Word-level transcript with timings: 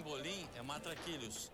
Pimbolim 0.00 0.48
é 0.58 0.62
matraquilhos. 0.62 1.52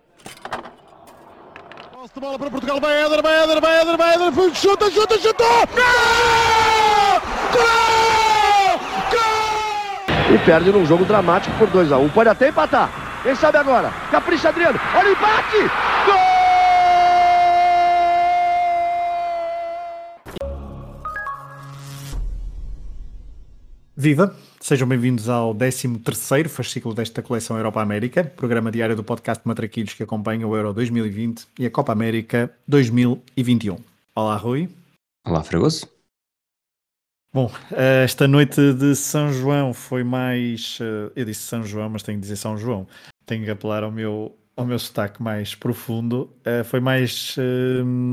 Posse 1.92 2.14
de 2.14 2.20
bola 2.20 2.38
para 2.38 2.48
Portugal, 2.48 2.80
vai 2.80 3.02
Éder, 3.02 3.20
vai 3.20 3.42
Éder, 3.42 3.60
vai 3.60 3.80
Éder, 3.80 3.96
vai 3.96 4.14
Éder, 4.14 4.54
chuta, 4.54 4.88
chuta, 4.88 5.18
chutou! 5.18 5.66
Gol! 5.74 7.20
Gol! 7.52 8.78
Gol! 9.10 10.32
E 10.32 10.38
perde 10.44 10.70
num 10.70 10.86
jogo 10.86 11.04
dramático 11.04 11.58
por 11.58 11.68
2x1. 11.70 12.12
Pode 12.12 12.28
até 12.28 12.50
empatar. 12.50 12.88
Quem 13.24 13.34
sabe 13.34 13.58
agora? 13.58 13.90
Capricha 14.12 14.50
Adriano. 14.50 14.78
Olha 14.94 15.08
o 15.08 15.12
empate! 15.12 15.58
Gol! 16.06 16.16
Viva! 23.96 24.45
Sejam 24.66 24.88
bem-vindos 24.88 25.28
ao 25.28 25.54
13º 25.54 26.48
fascículo 26.48 26.92
desta 26.92 27.22
coleção 27.22 27.56
Europa 27.56 27.80
América, 27.80 28.24
programa 28.24 28.68
diário 28.68 28.96
do 28.96 29.04
podcast 29.04 29.46
Matraquilhos 29.46 29.94
que 29.94 30.02
acompanha 30.02 30.44
o 30.44 30.56
Euro 30.56 30.72
2020 30.72 31.46
e 31.60 31.66
a 31.66 31.70
Copa 31.70 31.92
América 31.92 32.52
2021. 32.66 33.78
Olá, 34.12 34.36
Rui. 34.36 34.68
Olá, 35.24 35.44
Fragoso. 35.44 35.86
Bom, 37.32 37.48
esta 37.70 38.26
noite 38.26 38.72
de 38.72 38.96
São 38.96 39.32
João 39.32 39.72
foi 39.72 40.02
mais. 40.02 40.80
Eh, 40.80 41.12
eu 41.14 41.24
disse 41.24 41.42
São 41.42 41.62
João, 41.62 41.88
mas 41.88 42.02
tenho 42.02 42.18
que 42.18 42.22
dizer 42.22 42.34
São 42.34 42.58
João. 42.58 42.88
Tenho 43.24 43.44
que 43.44 43.50
apelar 43.52 43.84
ao 43.84 43.92
meu, 43.92 44.36
ao 44.56 44.66
meu 44.66 44.80
sotaque 44.80 45.22
mais 45.22 45.54
profundo. 45.54 46.28
Eh, 46.44 46.64
foi 46.64 46.80
mais. 46.80 47.36
Eh, 47.38 48.10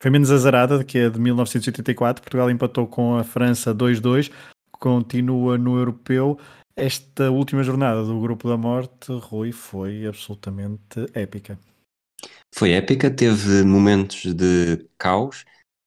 foi 0.00 0.08
menos 0.08 0.30
azarada 0.30 0.78
do 0.78 0.84
que 0.84 1.00
a 1.00 1.08
de 1.08 1.18
1984. 1.18 2.22
Portugal 2.22 2.48
empatou 2.48 2.86
com 2.86 3.16
a 3.16 3.24
França 3.24 3.74
2-2, 3.74 4.30
continua 4.78 5.58
no 5.58 5.78
europeu. 5.78 6.38
Esta 6.76 7.30
última 7.30 7.62
jornada 7.62 8.04
do 8.04 8.20
Grupo 8.20 8.48
da 8.48 8.56
Morte, 8.56 9.12
Rui, 9.12 9.52
foi 9.52 10.06
absolutamente 10.06 11.06
épica. 11.14 11.58
Foi 12.54 12.72
épica, 12.72 13.10
teve 13.10 13.62
momentos 13.64 14.34
de 14.34 14.86
caos, 14.98 15.44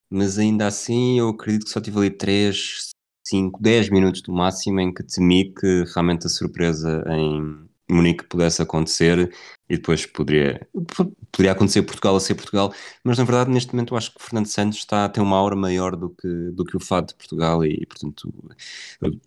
mas 0.09 0.37
ainda 0.39 0.67
assim 0.67 1.19
eu 1.19 1.29
acredito 1.29 1.65
que 1.65 1.71
só 1.71 1.79
tive 1.79 1.97
ali 1.97 2.11
3, 2.11 2.89
5, 3.27 3.61
10 3.61 3.89
minutos 3.89 4.21
do 4.21 4.33
máximo 4.33 4.79
em 4.79 4.93
que 4.93 5.03
temi 5.03 5.53
que 5.53 5.83
realmente 5.93 6.25
a 6.25 6.29
surpresa 6.29 7.03
em 7.07 7.68
Munique 7.89 8.23
pudesse 8.25 8.61
acontecer 8.61 9.33
e 9.69 9.75
depois 9.75 10.05
poderia, 10.05 10.67
poderia 11.31 11.51
acontecer 11.51 11.81
Portugal 11.83 12.15
a 12.15 12.19
ser 12.19 12.35
Portugal, 12.35 12.73
mas 13.03 13.17
na 13.17 13.23
verdade 13.23 13.51
neste 13.51 13.73
momento 13.73 13.93
eu 13.93 13.97
acho 13.97 14.13
que 14.13 14.23
Fernando 14.23 14.47
Santos 14.47 14.79
está 14.79 15.05
a 15.05 15.09
ter 15.09 15.21
uma 15.21 15.37
aura 15.37 15.55
maior 15.55 15.95
do 15.95 16.09
que, 16.09 16.51
do 16.51 16.65
que 16.65 16.77
o 16.77 16.79
fado 16.79 17.07
de 17.07 17.15
Portugal 17.15 17.65
e 17.65 17.85
portanto 17.85 18.33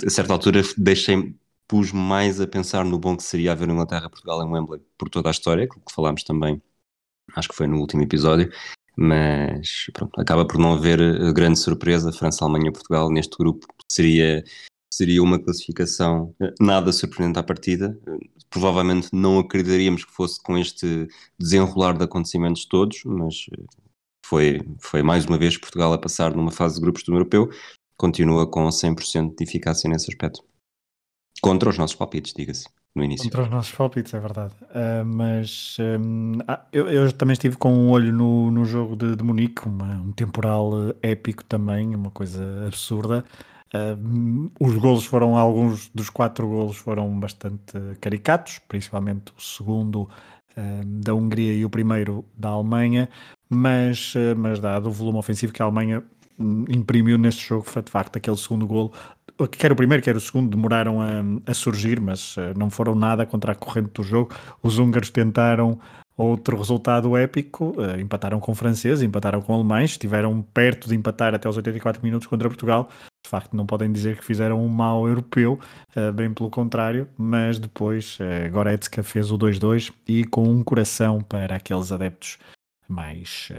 a 0.05 0.11
certa 0.11 0.33
altura 0.33 0.63
deixei 0.77 1.35
pus 1.67 1.93
mais 1.93 2.41
a 2.41 2.47
pensar 2.47 2.85
no 2.85 2.99
bom 2.99 3.17
que 3.17 3.23
seria 3.23 3.53
haver 3.53 3.69
Inglaterra-Portugal 3.69 4.43
em 4.43 4.51
Wembley 4.51 4.81
por 4.99 5.09
toda 5.09 5.29
a 5.29 5.33
história, 5.33 5.67
que 5.67 5.95
falámos 5.95 6.23
também 6.23 6.61
acho 7.35 7.49
que 7.49 7.55
foi 7.55 7.67
no 7.67 7.79
último 7.79 8.03
episódio. 8.03 8.51
Mas 8.97 9.87
pronto, 9.95 10.21
acaba 10.21 10.47
por 10.47 10.59
não 10.59 10.75
haver 10.75 10.99
grande 11.33 11.59
surpresa 11.59 12.13
França, 12.13 12.45
Alemanha, 12.45 12.73
Portugal 12.73 13.11
neste 13.11 13.37
grupo. 13.39 13.67
Seria 13.89 14.45
seria 14.93 15.23
uma 15.23 15.39
classificação 15.39 16.35
eh, 16.41 16.53
nada 16.61 16.93
surpreendente 16.93 17.39
à 17.39 17.43
partida. 17.43 17.99
Provavelmente 18.51 19.09
não 19.11 19.39
acreditaríamos 19.39 20.05
que 20.05 20.13
fosse 20.13 20.41
com 20.43 20.59
este 20.59 21.09
desenrolar 21.39 21.97
de 21.97 22.05
acontecimentos 22.05 22.67
todos, 22.67 23.03
mas 23.07 23.47
eh, 23.53 23.65
foi, 24.25 24.61
foi 24.79 25.03
mais 25.03 25.25
uma 25.25 25.39
vez 25.39 25.57
Portugal 25.57 25.95
a 25.95 25.99
passar 25.99 26.37
numa 26.37 26.53
fase 26.53 26.75
de 26.75 26.83
grupos 26.83 27.03
do 27.05 27.15
europeu, 27.15 27.49
continua 27.97 28.47
com 28.47 28.69
100% 28.69 29.35
de 29.35 29.43
eficácia 29.43 29.89
nesse 29.89 30.11
aspecto. 30.11 30.45
Contra 31.41 31.71
os 31.71 31.79
nossos 31.79 31.97
palpites, 31.97 32.35
diga-se, 32.37 32.69
no 32.95 33.03
início. 33.03 33.25
Contra 33.25 33.45
os 33.45 33.51
nossos 33.51 33.73
palpites, 33.73 34.13
é 34.13 34.21
verdade. 34.21 34.55
Uh, 34.63 35.05
mas 35.07 35.79
ah, 36.47 36.67
eu, 36.71 36.89
eu, 36.89 37.11
também 37.13 37.33
estive 37.33 37.57
com 37.57 37.73
um 37.73 37.91
olho 37.91 38.13
no, 38.13 38.51
no 38.51 38.65
jogo 38.67 38.95
de, 38.95 39.17
de 39.17 39.25
Munique, 39.25 39.67
uma, 39.67 39.95
um 40.03 40.13
temporal 40.13 40.95
épico 41.01 41.43
também, 41.45 41.97
uma 41.97 42.11
coisa 42.11 42.67
absurda. 42.67 43.25
Os 44.61 44.77
golos 44.77 45.07
foram, 45.07 45.37
alguns 45.37 45.91
dos 45.95 46.11
quatro 46.11 46.47
golos 46.47 46.77
foram 46.77 47.19
bastante 47.19 47.73
caricatos, 48.01 48.59
principalmente 48.69 49.33
o 49.37 49.41
segundo 49.41 50.09
da 50.85 51.15
Hungria 51.15 51.55
e 51.55 51.65
o 51.65 51.71
primeiro 51.71 52.25
da 52.37 52.51
Alemanha, 52.51 53.09
mas, 53.49 54.15
uh, 54.15 54.37
mas 54.37 54.61
dado 54.61 54.89
o 54.89 54.93
volume 54.93 55.19
ofensivo 55.19 55.53
que 55.53 55.63
a 55.63 55.65
Alemanha 55.65 56.03
um, 56.39 56.65
imprimiu 56.69 57.19
neste 57.19 57.47
jogo, 57.47 57.65
foi 57.65 57.83
de 57.83 57.91
facto 57.91 58.17
aquele 58.17 58.37
segundo 58.37 58.67
golo, 58.67 58.93
quer 59.51 59.73
o 59.73 59.77
primeiro, 59.77 60.03
quer 60.03 60.17
o 60.17 60.21
segundo, 60.21 60.51
demoraram 60.51 61.01
a, 61.01 61.23
a 61.47 61.55
surgir, 61.55 62.01
mas 62.01 62.37
não 62.57 62.71
foram 62.71 62.95
nada 62.95 63.25
contra 63.27 63.53
a 63.53 63.55
corrente 63.55 63.91
do 63.95 64.03
jogo. 64.03 64.35
Os 64.63 64.79
húngaros 64.79 65.11
tentaram 65.11 65.81
Outro 66.23 66.57
resultado 66.57 67.17
épico, 67.17 67.75
uh, 67.77 67.99
empataram 67.99 68.39
com 68.39 68.55
franceses, 68.55 69.03
empataram 69.03 69.43
com 69.43 69.53
alemães, 69.53 69.91
estiveram 69.91 70.41
perto 70.41 70.89
de 70.89 70.95
empatar 70.95 71.35
até 71.35 71.49
os 71.49 71.57
84 71.57 72.01
minutos 72.01 72.29
contra 72.29 72.49
Portugal. 72.49 72.89
De 73.25 73.29
facto, 73.29 73.57
não 73.57 73.67
podem 73.67 73.91
dizer 73.91 74.17
que 74.17 74.25
fizeram 74.25 74.65
um 74.65 74.69
mau 74.69 75.09
europeu, 75.09 75.59
uh, 75.97 76.13
bem 76.13 76.33
pelo 76.33 76.49
contrário, 76.49 77.09
mas 77.19 77.59
depois 77.59 78.21
uh, 78.21 78.49
Goretzka 78.53 79.03
fez 79.03 79.33
o 79.33 79.37
2-2 79.37 79.93
e 80.07 80.23
com 80.23 80.45
um 80.45 80.63
coração 80.63 81.21
para 81.23 81.57
aqueles 81.57 81.91
adeptos 81.91 82.39
mais 82.89 83.51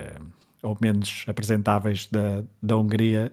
ou 0.61 0.77
menos 0.79 1.25
apresentáveis 1.27 2.07
da, 2.09 2.43
da 2.61 2.77
Hungria 2.77 3.31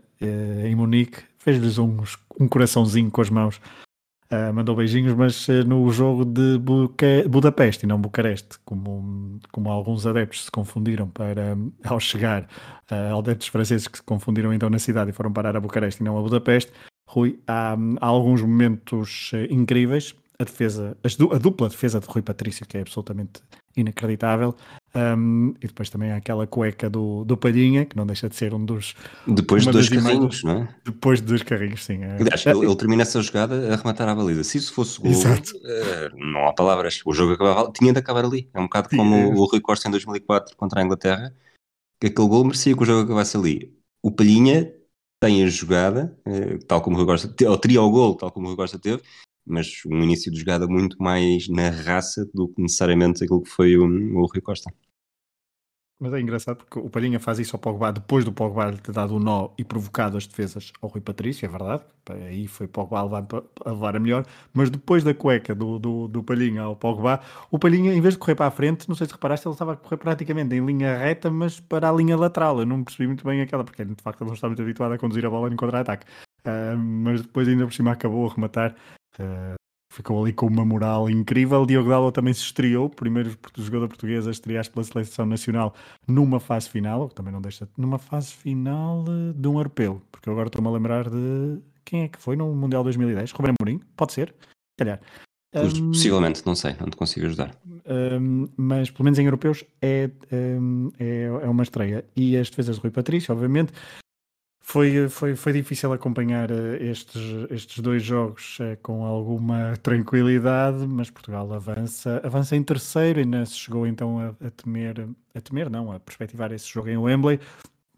em 0.64 0.74
Munique, 0.74 1.22
fez-lhes 1.38 1.76
um, 1.78 1.98
um 2.38 2.48
coraçãozinho 2.48 3.10
com 3.10 3.20
as 3.20 3.28
mãos 3.28 3.60
Uh, 4.32 4.54
mandou 4.54 4.76
beijinhos, 4.76 5.12
mas 5.14 5.48
uh, 5.48 5.64
no 5.66 5.90
jogo 5.90 6.24
de 6.24 6.56
Buca 6.58 7.24
Budapeste 7.28 7.84
e 7.84 7.88
não 7.88 8.00
Bucareste, 8.00 8.60
como, 8.64 9.40
como 9.50 9.68
alguns 9.68 10.06
adeptos 10.06 10.44
se 10.44 10.50
confundiram 10.52 11.08
para, 11.08 11.58
ao 11.82 11.98
chegar, 11.98 12.44
uh, 12.92 13.18
adeptos 13.18 13.48
franceses 13.48 13.88
que 13.88 13.98
se 13.98 14.04
confundiram 14.04 14.54
então 14.54 14.70
na 14.70 14.78
cidade 14.78 15.10
e 15.10 15.12
foram 15.12 15.32
parar 15.32 15.56
a 15.56 15.60
Bucareste 15.60 16.00
e 16.00 16.04
não 16.04 16.16
a 16.16 16.22
Budapeste, 16.22 16.70
Rui, 17.08 17.40
há, 17.44 17.76
há 18.00 18.06
alguns 18.06 18.40
momentos 18.40 19.32
incríveis, 19.50 20.14
a 20.38 20.44
defesa, 20.44 20.96
a 21.02 21.38
dupla 21.38 21.68
defesa 21.68 21.98
de 21.98 22.06
Rui 22.06 22.22
Patrício, 22.22 22.64
que 22.64 22.78
é 22.78 22.82
absolutamente 22.82 23.42
inacreditável, 23.76 24.54
um, 24.92 25.54
e 25.60 25.68
depois 25.68 25.88
também 25.88 26.10
há 26.10 26.16
aquela 26.16 26.46
cueca 26.46 26.90
do, 26.90 27.24
do 27.24 27.36
Palhinha, 27.36 27.84
que 27.84 27.96
não 27.96 28.04
deixa 28.04 28.28
de 28.28 28.34
ser 28.34 28.52
um 28.52 28.64
dos. 28.64 28.94
Depois 29.26 29.64
de 29.64 29.70
dois 29.70 29.88
carrinhos, 29.88 30.42
não 30.42 30.62
é? 30.62 30.68
Depois 30.84 31.20
de 31.20 31.26
dois 31.26 31.42
carrinhos, 31.42 31.84
sim. 31.84 32.02
É. 32.02 32.16
Aliás, 32.16 32.44
ele, 32.44 32.66
ele, 32.66 32.76
termina 32.76 33.02
essa 33.02 33.22
jogada 33.22 33.72
a 33.72 33.76
rematar 33.76 34.08
a 34.08 34.14
baliza. 34.14 34.42
Se 34.42 34.58
isso 34.58 34.74
fosse 34.74 35.00
gol, 35.00 35.12
uh, 35.12 36.16
não 36.16 36.48
há 36.48 36.52
palavras. 36.52 37.00
O 37.04 37.12
jogo 37.12 37.34
acabava, 37.34 37.70
tinha 37.72 37.92
de 37.92 38.00
acabar 38.00 38.24
ali. 38.24 38.50
É 38.52 38.58
um 38.58 38.64
bocado 38.64 38.88
sim, 38.90 38.96
como 38.96 39.14
é. 39.14 39.26
o 39.26 39.44
Rui 39.44 39.60
Costa 39.60 39.86
em 39.86 39.92
2004 39.92 40.56
contra 40.56 40.80
a 40.80 40.84
Inglaterra, 40.84 41.32
que 42.00 42.08
aquele 42.08 42.28
gol 42.28 42.44
merecia 42.44 42.74
que 42.76 42.82
o 42.82 42.86
jogo 42.86 43.04
acabasse 43.04 43.36
ali. 43.36 43.72
O 44.02 44.10
Palhinha 44.10 44.72
tem 45.20 45.44
a 45.44 45.46
jogada, 45.46 46.18
uh, 46.26 46.58
tal 46.66 46.80
como 46.80 46.96
o 46.96 46.98
Rui 46.98 47.06
Costa, 47.06 47.32
ou 47.48 47.58
teria 47.58 47.80
o 47.80 47.90
gol, 47.90 48.16
tal 48.16 48.32
como 48.32 48.46
o 48.46 48.48
Rui 48.48 48.56
Costa 48.56 48.78
teve, 48.78 49.02
mas 49.50 49.82
um 49.86 50.00
início 50.02 50.30
de 50.30 50.38
jogada 50.38 50.66
muito 50.66 50.96
mais 51.02 51.48
na 51.48 51.70
raça 51.70 52.28
do 52.34 52.48
que 52.48 52.62
necessariamente 52.62 53.24
aquilo 53.24 53.42
que 53.42 53.50
foi 53.50 53.76
o, 53.76 53.84
o 53.84 54.26
Rui 54.26 54.40
Costa. 54.40 54.72
Mas 56.00 56.14
é 56.14 56.20
engraçado 56.20 56.56
porque 56.56 56.78
o 56.78 56.88
Palhinha 56.88 57.20
faz 57.20 57.38
isso 57.38 57.54
ao 57.54 57.60
Pogba 57.60 57.92
depois 57.92 58.24
do 58.24 58.32
Pogba 58.32 58.72
ter 58.72 58.90
dado 58.90 59.12
o 59.12 59.16
um 59.18 59.20
nó 59.20 59.50
e 59.58 59.62
provocado 59.62 60.16
as 60.16 60.26
defesas 60.26 60.72
ao 60.80 60.88
Rui 60.88 61.02
Patrício, 61.02 61.44
é 61.44 61.48
verdade. 61.48 61.82
Aí 62.26 62.46
foi 62.46 62.66
Pogba 62.66 63.00
a 63.00 63.02
levar, 63.02 63.26
a 63.66 63.70
levar 63.70 63.96
a 63.96 64.00
melhor. 64.00 64.24
Mas 64.54 64.70
depois 64.70 65.04
da 65.04 65.12
cueca 65.12 65.54
do, 65.54 65.78
do, 65.78 66.08
do 66.08 66.24
Palhinha 66.24 66.62
ao 66.62 66.74
Pogba, 66.74 67.20
o 67.50 67.58
Palhinha, 67.58 67.92
em 67.92 68.00
vez 68.00 68.14
de 68.14 68.18
correr 68.18 68.34
para 68.34 68.46
a 68.46 68.50
frente, 68.50 68.88
não 68.88 68.96
sei 68.96 69.06
se 69.06 69.12
reparaste, 69.12 69.46
ele 69.46 69.52
estava 69.52 69.74
a 69.74 69.76
correr 69.76 69.98
praticamente 69.98 70.54
em 70.54 70.64
linha 70.64 70.96
reta, 70.96 71.30
mas 71.30 71.60
para 71.60 71.90
a 71.90 71.92
linha 71.92 72.16
lateral. 72.16 72.58
Eu 72.60 72.66
não 72.66 72.82
percebi 72.82 73.06
muito 73.06 73.22
bem 73.22 73.42
aquela, 73.42 73.62
porque 73.62 73.84
de 73.84 74.02
facto 74.02 74.22
ele 74.22 74.28
não 74.28 74.34
está 74.34 74.46
muito 74.46 74.62
habituado 74.62 74.92
a 74.92 74.98
conduzir 74.98 75.26
a 75.26 75.30
bola 75.30 75.52
em 75.52 75.56
contra-ataque. 75.56 76.06
Uh, 76.46 76.78
mas 76.78 77.20
depois 77.20 77.46
ainda 77.46 77.66
por 77.66 77.74
cima 77.74 77.92
acabou 77.92 78.26
a 78.26 78.32
rematar. 78.32 78.74
Uh, 79.18 79.54
ficou 79.90 80.22
ali 80.22 80.32
com 80.32 80.46
uma 80.46 80.64
moral 80.64 81.10
incrível. 81.10 81.66
Diogo 81.66 81.90
Dalot 81.90 82.14
também 82.14 82.32
se 82.32 82.42
estreou, 82.42 82.88
primeiro 82.88 83.36
jogador 83.56 83.88
português 83.88 84.26
a 84.26 84.30
estrear 84.30 84.68
pela 84.70 84.84
seleção 84.84 85.26
nacional 85.26 85.74
numa 86.06 86.38
fase 86.38 86.70
final, 86.70 87.08
também 87.08 87.32
não 87.32 87.40
deixa, 87.40 87.68
numa 87.76 87.98
fase 87.98 88.32
final 88.32 89.04
eh, 89.08 89.32
de 89.34 89.48
um 89.48 89.56
europeu, 89.58 90.00
porque 90.10 90.30
agora 90.30 90.46
estou-me 90.46 90.68
a 90.68 90.70
lembrar 90.70 91.10
de 91.10 91.58
quem 91.84 92.04
é 92.04 92.08
que 92.08 92.20
foi 92.20 92.36
no 92.36 92.54
Mundial 92.54 92.84
2010? 92.84 93.32
Ruben 93.32 93.54
Mourinho? 93.60 93.80
Pode 93.96 94.12
ser, 94.12 94.32
calhar. 94.78 95.00
Um, 95.52 95.90
Possivelmente, 95.90 96.46
não 96.46 96.54
sei, 96.54 96.76
não 96.78 96.88
te 96.88 96.96
consigo 96.96 97.26
ajudar. 97.26 97.52
Um, 97.66 98.46
mas 98.56 98.88
pelo 98.88 99.04
menos 99.04 99.18
em 99.18 99.24
europeus 99.24 99.64
é, 99.82 100.08
um, 100.32 100.90
é, 100.96 101.24
é 101.24 101.48
uma 101.48 101.64
estreia. 101.64 102.04
E 102.14 102.36
as 102.36 102.48
defesas 102.48 102.76
de 102.76 102.82
Rui 102.82 102.92
Patrício, 102.92 103.34
obviamente, 103.34 103.72
foi, 104.70 105.08
foi, 105.08 105.34
foi 105.34 105.52
difícil 105.52 105.92
acompanhar 105.92 106.48
eh, 106.48 106.76
estes, 106.80 107.20
estes 107.50 107.80
dois 107.80 108.04
jogos 108.04 108.56
eh, 108.60 108.76
com 108.76 109.04
alguma 109.04 109.76
tranquilidade, 109.82 110.86
mas 110.86 111.10
Portugal 111.10 111.52
avança, 111.52 112.20
avança 112.24 112.54
em 112.54 112.62
terceiro, 112.62 113.18
ainda 113.18 113.44
se 113.46 113.56
chegou 113.56 113.84
então 113.84 114.20
a, 114.20 114.28
a 114.46 114.50
temer, 114.52 115.08
a 115.34 115.40
temer 115.40 115.68
não, 115.68 115.90
a 115.90 115.98
perspectivar 115.98 116.52
esse 116.52 116.68
jogo 116.68 116.88
em 116.88 116.96
Wembley. 116.96 117.40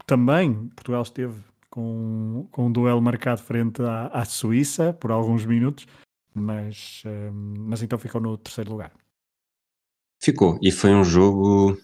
Também 0.07 0.67
Portugal 0.69 1.03
esteve 1.03 1.39
com, 1.69 2.47
com 2.49 2.65
um 2.65 2.71
duelo 2.71 3.01
marcado 3.01 3.43
frente 3.43 3.79
à, 3.83 4.07
à 4.07 4.25
Suíça 4.25 4.93
por 4.93 5.11
alguns 5.11 5.45
minutos, 5.45 5.85
mas, 6.33 7.03
um, 7.05 7.53
mas 7.67 7.83
então 7.83 7.99
ficou 7.99 8.19
no 8.19 8.35
terceiro 8.35 8.71
lugar. 8.71 8.91
Ficou, 10.19 10.57
e 10.59 10.71
foi 10.71 10.89
um 10.89 11.03
jogo 11.03 11.77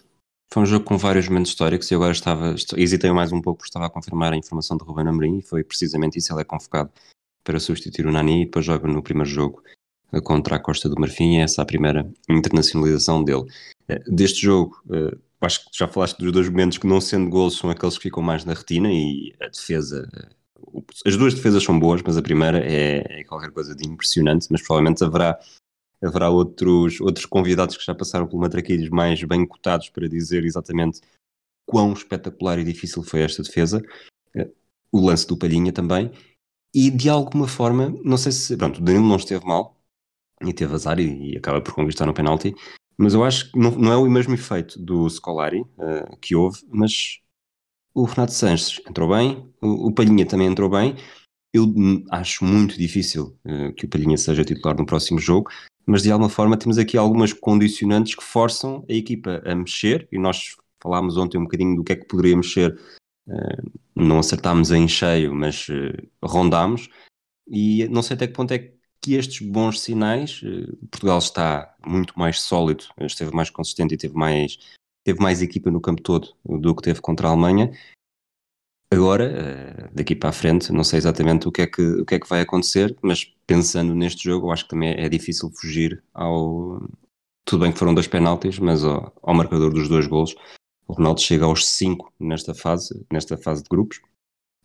foi 0.52 0.62
um 0.64 0.66
jogo 0.66 0.84
com 0.84 0.98
vários 0.98 1.28
momentos 1.28 1.52
históricos 1.52 1.90
e 1.90 1.94
agora 1.94 2.12
estava, 2.12 2.54
hesitei 2.76 3.12
mais 3.12 3.30
um 3.30 3.40
pouco 3.40 3.58
porque 3.58 3.68
estava 3.68 3.86
a 3.86 3.90
confirmar 3.90 4.32
a 4.32 4.36
informação 4.36 4.76
de 4.76 4.82
Ruben 4.84 5.06
Amorim 5.06 5.38
e 5.38 5.42
foi 5.42 5.62
precisamente 5.62 6.18
isso, 6.18 6.32
ele 6.32 6.40
é 6.40 6.44
convocado 6.44 6.90
para 7.44 7.60
substituir 7.60 8.06
o 8.06 8.12
Nani 8.12 8.42
e 8.42 8.44
depois 8.46 8.64
joga 8.64 8.88
no 8.88 9.02
primeiro 9.02 9.30
jogo 9.30 9.62
eh, 10.12 10.20
contra 10.20 10.56
a 10.56 10.58
Costa 10.58 10.88
do 10.88 11.00
Marfim 11.00 11.36
e 11.36 11.40
essa 11.40 11.60
é 11.60 11.62
a 11.62 11.66
primeira 11.66 12.10
internacionalização 12.28 13.22
dele. 13.22 13.44
Eh, 13.88 14.02
deste 14.08 14.42
jogo, 14.42 14.82
eh, 14.92 15.16
acho 15.40 15.64
que 15.64 15.78
já 15.78 15.86
falaste 15.86 16.18
dos 16.18 16.32
dois 16.32 16.48
momentos 16.48 16.78
que 16.78 16.86
não 16.86 17.00
sendo 17.00 17.30
gols 17.30 17.56
são 17.56 17.70
aqueles 17.70 17.96
que 17.96 18.02
ficam 18.02 18.22
mais 18.22 18.44
na 18.44 18.52
retina 18.52 18.92
e 18.92 19.32
a 19.40 19.46
defesa, 19.46 20.08
as 21.06 21.16
duas 21.16 21.32
defesas 21.32 21.62
são 21.62 21.78
boas, 21.78 22.02
mas 22.02 22.16
a 22.16 22.22
primeira 22.22 22.58
é, 22.58 23.20
é 23.20 23.24
qualquer 23.24 23.52
coisa 23.52 23.74
de 23.74 23.86
impressionante, 23.86 24.48
mas 24.50 24.60
provavelmente 24.62 25.04
haverá 25.04 25.38
haverá 26.02 26.30
outros, 26.30 27.00
outros 27.00 27.26
convidados 27.26 27.76
que 27.76 27.84
já 27.84 27.94
passaram 27.94 28.26
pelo 28.26 28.40
Matraquilhos 28.40 28.88
mais 28.88 29.22
bem 29.22 29.46
cotados 29.46 29.88
para 29.90 30.08
dizer 30.08 30.44
exatamente 30.44 31.00
quão 31.66 31.92
espetacular 31.92 32.58
e 32.58 32.64
difícil 32.64 33.02
foi 33.02 33.20
esta 33.22 33.42
defesa. 33.42 33.82
Eh, 34.34 34.50
o 34.92 35.00
lance 35.00 35.26
do 35.26 35.36
Palhinha 35.36 35.72
também. 35.72 36.10
E 36.74 36.90
de 36.90 37.08
alguma 37.08 37.48
forma, 37.48 37.94
não 38.04 38.16
sei 38.16 38.32
se. 38.32 38.56
Pronto, 38.56 38.78
o 38.78 38.84
Danilo 38.84 39.06
não 39.06 39.16
esteve 39.16 39.44
mal 39.44 39.76
e 40.42 40.52
teve 40.52 40.74
azar 40.74 40.98
e, 40.98 41.32
e 41.32 41.36
acaba 41.36 41.60
por 41.60 41.74
conquistar 41.74 42.08
um 42.08 42.14
penalti, 42.14 42.54
mas 42.96 43.14
eu 43.14 43.24
acho 43.24 43.50
que 43.50 43.58
não, 43.58 43.70
não 43.72 43.92
é 43.92 43.96
o 43.96 44.10
mesmo 44.10 44.34
efeito 44.34 44.78
do 44.78 45.08
Scolari 45.08 45.60
uh, 45.60 46.16
que 46.20 46.34
houve, 46.34 46.60
mas 46.68 47.18
o 47.94 48.04
Renato 48.04 48.32
Sanches 48.32 48.80
entrou 48.88 49.08
bem, 49.08 49.52
o, 49.60 49.88
o 49.88 49.94
Palhinha 49.94 50.26
também 50.26 50.46
entrou 50.46 50.70
bem. 50.70 50.96
Eu 51.52 51.66
acho 52.10 52.44
muito 52.44 52.78
difícil 52.78 53.36
uh, 53.44 53.72
que 53.74 53.84
o 53.84 53.88
Palhinha 53.88 54.16
seja 54.16 54.44
titular 54.44 54.76
no 54.76 54.86
próximo 54.86 55.18
jogo, 55.18 55.50
mas 55.90 56.02
de 56.02 56.12
alguma 56.12 56.30
forma 56.30 56.56
temos 56.56 56.78
aqui 56.78 56.96
algumas 56.96 57.32
condicionantes 57.32 58.14
que 58.14 58.22
forçam 58.22 58.84
a 58.88 58.92
equipa 58.92 59.42
a 59.44 59.54
mexer, 59.56 60.08
e 60.12 60.18
nós 60.18 60.56
falámos 60.80 61.16
ontem 61.16 61.36
um 61.36 61.42
bocadinho 61.42 61.74
do 61.74 61.82
que 61.82 61.92
é 61.92 61.96
que 61.96 62.06
poderia 62.06 62.36
mexer, 62.36 62.78
uh, 63.26 63.80
não 63.94 64.20
acertámos 64.20 64.70
em 64.70 64.86
cheio, 64.86 65.34
mas 65.34 65.68
uh, 65.68 66.08
rondámos, 66.22 66.88
e 67.48 67.88
não 67.88 68.02
sei 68.02 68.14
até 68.14 68.28
que 68.28 68.32
ponto 68.32 68.52
é 68.52 68.72
que 69.02 69.14
estes 69.14 69.44
bons 69.44 69.80
sinais, 69.80 70.40
uh, 70.42 70.76
Portugal 70.86 71.18
está 71.18 71.74
muito 71.84 72.16
mais 72.16 72.40
sólido, 72.40 72.84
esteve 73.00 73.34
mais 73.34 73.50
consistente 73.50 73.94
e 73.94 73.98
teve 73.98 74.14
mais, 74.14 74.58
teve 75.02 75.20
mais 75.20 75.42
equipa 75.42 75.72
no 75.72 75.80
campo 75.80 76.02
todo 76.02 76.28
do 76.44 76.72
que 76.72 76.82
teve 76.82 77.00
contra 77.00 77.26
a 77.26 77.32
Alemanha, 77.32 77.72
Agora, 78.92 79.24
eh, 79.24 79.90
daqui 79.94 80.16
para 80.16 80.30
a 80.30 80.32
frente, 80.32 80.72
não 80.72 80.82
sei 80.82 80.98
exatamente 80.98 81.46
o 81.46 81.52
que, 81.52 81.62
é 81.62 81.66
que, 81.66 81.80
o 81.80 82.04
que 82.04 82.16
é 82.16 82.18
que 82.18 82.28
vai 82.28 82.40
acontecer, 82.40 82.96
mas 83.00 83.24
pensando 83.46 83.94
neste 83.94 84.24
jogo, 84.24 84.48
eu 84.48 84.50
acho 84.50 84.64
que 84.64 84.70
também 84.70 84.94
é 84.98 85.08
difícil 85.08 85.50
fugir 85.50 86.02
ao. 86.12 86.82
Tudo 87.44 87.62
bem 87.62 87.72
que 87.72 87.78
foram 87.78 87.94
dois 87.94 88.08
penaltis, 88.08 88.58
mas 88.58 88.84
ao, 88.84 89.12
ao 89.22 89.34
marcador 89.34 89.72
dos 89.72 89.88
dois 89.88 90.06
golos. 90.06 90.34
O 90.88 90.92
Ronaldo 90.94 91.20
chega 91.20 91.44
aos 91.44 91.68
5 91.68 92.12
nesta 92.18 92.52
fase, 92.52 93.06
nesta 93.12 93.36
fase 93.36 93.62
de 93.62 93.68
grupos. 93.68 94.00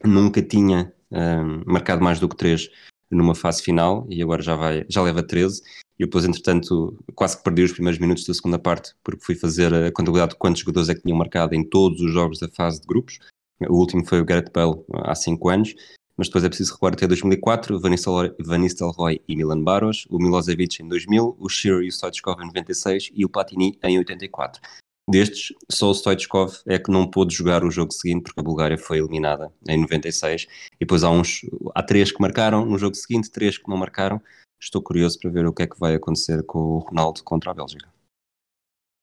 Nunca 0.04 0.42
tinha 0.42 0.92
um, 1.12 1.18
ehm, 1.18 1.64
marcado 1.68 2.04
mais 2.04 2.20
do 2.20 2.28
que 2.28 2.36
3 2.36 2.68
numa 3.12 3.36
fase 3.36 3.62
final 3.62 4.08
e 4.10 4.24
agora 4.24 4.42
já, 4.42 4.56
vai, 4.56 4.86
já 4.90 5.04
leva 5.04 5.22
13. 5.22 5.62
E 6.00 6.04
depois, 6.04 6.26
entretanto, 6.26 6.98
quase 7.14 7.38
que 7.38 7.44
perdi 7.44 7.64
os 7.64 7.72
primeiros 7.72 8.00
minutos 8.00 8.26
da 8.26 8.34
segunda 8.34 8.58
parte, 8.58 8.96
porque 9.04 9.24
fui 9.24 9.36
fazer 9.36 9.74
a 9.74 9.92
contabilidade 9.92 10.32
de 10.32 10.38
quantos 10.38 10.62
jogadores 10.62 10.90
é 10.90 10.96
que 10.96 11.02
tinham 11.02 11.18
marcado 11.18 11.54
em 11.54 11.64
todos 11.64 12.02
os 12.02 12.12
jogos 12.12 12.40
da 12.40 12.50
fase 12.50 12.82
de 12.82 12.88
grupos. 12.88 13.20
O 13.62 13.78
último 13.78 14.06
foi 14.06 14.20
o 14.20 14.26
Gareth 14.26 14.52
Bale 14.54 14.84
há 14.94 15.16
5 15.16 15.50
anos, 15.50 15.76
mas 16.18 16.28
depois 16.28 16.44
é 16.44 16.48
preciso 16.48 16.74
recuar 16.74 16.94
até 16.94 17.08
2004, 17.08 17.80
Van 17.80 18.58
Nistelrooy 18.58 19.22
e 19.28 19.36
Milan 19.36 19.62
Baros, 19.64 20.06
o 20.10 20.18
Milosevic 20.18 20.82
em 20.82 20.88
2000, 20.88 21.36
o 21.40 21.50
Shearer 21.50 21.84
e 21.84 21.90
o 21.90 21.92
Stoichkov 21.92 22.42
em 22.42 22.48
96 22.48 23.12
e 23.14 23.26
o 23.26 23.30
Platini 23.30 23.78
em 23.84 23.98
84. 23.98 24.62
Destes, 25.08 25.54
só 25.70 25.92
o 25.92 25.94
Stoichkov 25.94 26.56
é 26.66 26.80
que 26.80 26.90
não 26.90 27.08
pôde 27.08 27.36
jogar 27.36 27.64
o 27.64 27.70
jogo 27.70 27.94
seguinte 27.94 28.24
porque 28.24 28.40
a 28.40 28.44
Bulgária 28.44 28.78
foi 28.78 28.98
eliminada 28.98 29.54
em 29.68 29.80
96 29.80 30.48
e 30.76 30.80
depois 30.80 31.04
há 31.04 31.12
uns, 31.12 31.42
há 31.76 31.84
três 31.84 32.12
que 32.12 32.22
marcaram 32.22 32.66
no 32.66 32.78
jogo 32.78 32.96
seguinte, 32.96 33.30
três 33.30 33.58
que 33.58 33.70
não 33.70 33.78
marcaram. 33.78 34.20
Estou 34.60 34.82
curioso 34.82 35.20
para 35.20 35.30
ver 35.30 35.46
o 35.46 35.54
que 35.54 35.64
é 35.64 35.68
que 35.68 35.80
vai 35.80 35.94
acontecer 35.94 36.42
com 36.44 36.60
o 36.60 36.80
Ronaldo 36.80 37.24
contra 37.24 37.52
a 37.52 37.54
Bélgica. 37.54 37.95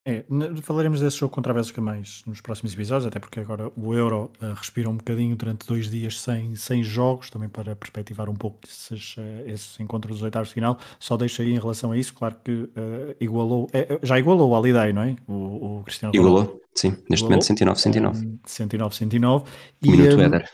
É, 0.05 0.25
falaremos 0.63 0.99
desse 0.99 1.19
jogo 1.19 1.33
contra 1.33 1.53
a 1.53 1.55
Bélgica 1.55 1.81
mais 1.81 2.25
nos 2.27 2.41
próximos 2.41 2.75
episódios, 2.75 3.07
até 3.07 3.21
porque 3.21 3.39
agora 3.39 3.71
o 3.77 3.95
Euro 3.95 4.33
uh, 4.43 4.53
respira 4.55 4.91
um 4.91 4.97
bocadinho 4.97 5.37
durante 5.37 5.65
dois 5.65 5.89
dias 5.89 6.21
sem, 6.21 6.57
sem 6.57 6.83
jogos, 6.83 7.31
também 7.31 7.49
para 7.49 7.77
perspectivar 7.77 8.29
um 8.29 8.35
pouco 8.35 8.59
esses, 8.67 9.17
uh, 9.17 9.21
esses 9.47 9.79
encontros 9.79 10.17
dos 10.17 10.23
oitavos 10.25 10.49
de 10.49 10.55
final. 10.55 10.77
Só 10.99 11.17
deixo 11.17 11.41
aí 11.41 11.53
em 11.53 11.59
relação 11.59 11.93
a 11.93 11.97
isso, 11.97 12.15
claro 12.15 12.35
que 12.43 12.51
uh, 12.51 13.15
igualou, 13.21 13.69
é, 13.73 14.01
já 14.03 14.19
igualou 14.19 14.51
o 14.51 14.57
Aliday, 14.57 14.93
não 14.93 15.03
é? 15.03 15.15
O, 15.29 15.79
o 15.79 15.83
Cristiano 15.85 16.13
Igualou, 16.13 16.41
Ronaldo. 16.41 16.61
sim, 16.75 16.89
neste 17.09 17.25
igualou, 17.25 17.31
momento 17.31 17.45
109, 17.45 17.81
109. 17.81 18.27
Um, 18.27 18.39
109, 18.45 18.97
109. 18.97 19.45
E, 19.83 19.89
Minuto 19.89 20.17
um, 20.17 20.21
Éder. 20.21 20.51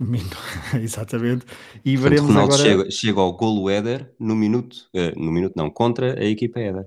Exatamente. 0.78 1.46
E 1.82 1.96
Portanto, 1.96 2.02
veremos 2.02 2.28
Ronaldo 2.28 2.54
agora... 2.54 2.68
chega, 2.68 2.90
chega 2.90 3.20
ao 3.20 3.32
golo 3.32 3.70
Éder 3.70 4.12
no 4.20 4.36
minuto, 4.36 4.76
no 5.16 5.32
minuto 5.32 5.54
não, 5.56 5.70
contra 5.70 6.20
a 6.20 6.24
equipa 6.24 6.60
Éder. 6.60 6.86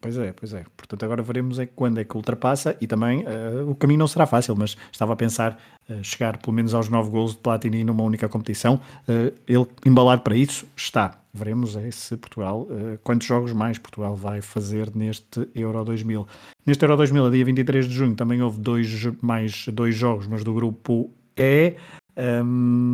Pois 0.00 0.16
é, 0.16 0.32
pois 0.32 0.54
é. 0.54 0.64
Portanto, 0.76 1.04
agora 1.04 1.22
veremos 1.22 1.58
é 1.58 1.66
quando 1.66 1.98
é 1.98 2.04
que 2.04 2.16
ultrapassa 2.16 2.76
e 2.80 2.86
também 2.86 3.24
uh, 3.24 3.68
o 3.68 3.74
caminho 3.74 3.98
não 3.98 4.06
será 4.06 4.26
fácil, 4.26 4.54
mas 4.56 4.76
estava 4.92 5.12
a 5.12 5.16
pensar 5.16 5.58
uh, 5.88 6.04
chegar 6.04 6.38
pelo 6.38 6.52
menos 6.52 6.72
aos 6.72 6.88
9 6.88 7.10
gols 7.10 7.32
de 7.32 7.38
Platini 7.38 7.82
numa 7.82 8.04
única 8.04 8.28
competição. 8.28 8.80
Uh, 9.08 9.34
ele 9.46 9.66
embalado 9.84 10.22
para 10.22 10.36
isso 10.36 10.66
está. 10.76 11.18
Veremos 11.34 11.76
é 11.76 11.90
se 11.90 12.16
Portugal, 12.16 12.66
quantos 13.04 13.26
jogos 13.26 13.52
mais 13.52 13.78
Portugal 13.78 14.16
vai 14.16 14.40
fazer 14.40 14.90
neste 14.96 15.48
Euro 15.54 15.84
2000. 15.84 16.26
Neste 16.66 16.84
Euro 16.84 16.96
2000, 16.96 17.26
a 17.26 17.30
dia 17.30 17.44
23 17.44 17.86
de 17.86 17.94
junho, 17.94 18.16
também 18.16 18.42
houve 18.42 18.58
dois, 18.58 19.04
mais 19.22 19.68
dois 19.68 19.94
jogos, 19.94 20.26
mas 20.26 20.42
do 20.42 20.52
grupo 20.52 21.12
E. 21.36 21.76
Um, 22.16 22.90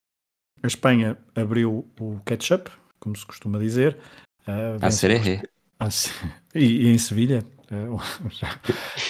a 0.63 0.67
Espanha 0.67 1.17
abriu 1.35 1.87
o 1.99 2.21
catch-up, 2.27 2.71
como 3.01 3.17
se 3.17 3.25
costuma 3.25 3.59
dizer. 3.59 3.97
Uh, 4.47 4.85
a 5.79 5.91
ser 5.91 6.31
e, 6.55 6.65
e, 6.65 6.89
em 6.89 6.99
Sevilha? 6.99 7.45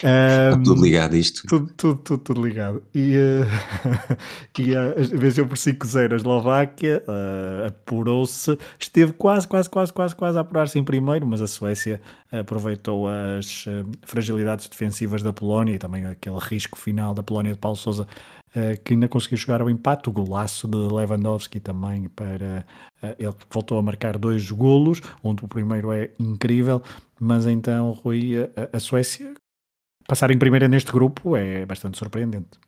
Uh, 0.04 0.54
um, 0.54 0.62
tudo 0.62 0.82
ligado 0.82 1.14
a 1.14 1.18
isto. 1.18 1.46
Tudo, 1.46 1.72
tudo, 1.76 1.96
tudo, 1.96 2.22
tudo 2.22 2.46
ligado. 2.46 2.82
E, 2.94 3.16
uh, 3.16 4.18
e 4.58 4.72
uh, 4.72 5.18
venceu 5.18 5.46
por 5.46 5.56
5-0 5.56 6.12
a 6.12 6.16
Eslováquia, 6.16 7.02
uh, 7.08 7.66
apurou-se, 7.68 8.58
esteve 8.78 9.12
quase, 9.14 9.48
quase, 9.48 9.70
quase, 9.70 9.92
quase, 9.92 10.14
quase 10.14 10.38
a 10.38 10.42
apurar-se 10.42 10.78
em 10.78 10.84
primeiro, 10.84 11.26
mas 11.26 11.40
a 11.40 11.46
Suécia 11.46 12.00
aproveitou 12.30 13.06
as 13.08 13.64
fragilidades 14.02 14.68
defensivas 14.68 15.22
da 15.22 15.32
Polónia 15.32 15.74
e 15.74 15.78
também 15.78 16.04
aquele 16.04 16.38
risco 16.38 16.78
final 16.78 17.14
da 17.14 17.22
Polónia 17.22 17.52
de 17.52 17.58
Paulo 17.58 17.76
Sousa 17.76 18.06
eh, 18.54 18.76
que 18.76 18.94
ainda 18.94 19.08
conseguiu 19.08 19.38
chegar 19.38 19.60
ao 19.60 19.68
empate, 19.68 20.08
o 20.08 20.12
golaço 20.12 20.68
de 20.68 20.76
Lewandowski 20.76 21.58
também 21.60 22.08
para 22.08 22.64
ele 23.18 23.34
voltou 23.50 23.78
a 23.78 23.82
marcar 23.82 24.16
dois 24.16 24.50
golos, 24.50 25.02
onde 25.22 25.44
o 25.44 25.48
primeiro 25.48 25.92
é 25.92 26.10
incrível, 26.18 26.82
mas 27.20 27.46
então 27.46 27.92
Rui, 27.92 28.36
a, 28.36 28.76
a 28.76 28.80
Suécia 28.80 29.34
passar 30.06 30.30
em 30.30 30.38
primeira 30.38 30.68
neste 30.68 30.92
grupo 30.92 31.36
é 31.36 31.64
bastante 31.64 31.98
surpreendente. 31.98 32.58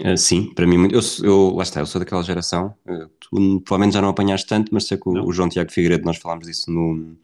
Uh, 0.00 0.16
sim, 0.16 0.54
para 0.54 0.66
mim, 0.66 0.88
eu, 0.92 1.00
eu, 1.24 1.56
lá 1.56 1.64
está, 1.64 1.80
eu 1.80 1.86
sou 1.86 1.98
daquela 1.98 2.22
geração, 2.22 2.74
uh, 2.88 3.08
tu 3.18 3.60
provavelmente 3.62 3.94
já 3.94 4.02
não 4.02 4.10
apanhaste 4.10 4.46
tanto, 4.46 4.72
mas 4.72 4.86
sei 4.86 4.96
que 4.96 5.08
o, 5.08 5.26
o, 5.26 5.32
João 5.32 5.48
Tiago 5.48 5.72
Figueiredo, 5.72 6.04
nós 6.04 6.18
falámos 6.18 6.46
disso 6.46 6.70
no, 6.70 7.16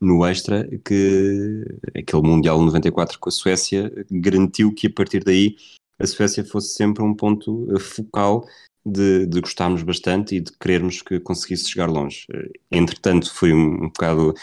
no 0.00 0.24
Extra, 0.24 0.66
que 0.84 1.64
aquele 1.94 2.22
Mundial 2.22 2.60
94 2.62 3.18
com 3.18 3.28
a 3.28 3.32
Suécia 3.32 3.92
garantiu 4.10 4.72
que 4.72 4.86
a 4.86 4.92
partir 4.92 5.22
daí 5.22 5.56
a 5.98 6.06
Suécia 6.06 6.44
fosse 6.44 6.74
sempre 6.74 7.02
um 7.02 7.14
ponto 7.14 7.68
eh, 7.74 7.78
focal 7.78 8.46
de, 8.84 9.26
de 9.26 9.40
gostarmos 9.40 9.82
bastante 9.82 10.36
e 10.36 10.40
de 10.40 10.52
querermos 10.58 11.00
que 11.02 11.20
conseguisse 11.20 11.70
chegar 11.70 11.88
longe. 11.88 12.26
Entretanto, 12.70 13.32
foi 13.32 13.52
um, 13.52 13.84
um 13.84 13.88
bocado. 13.88 14.34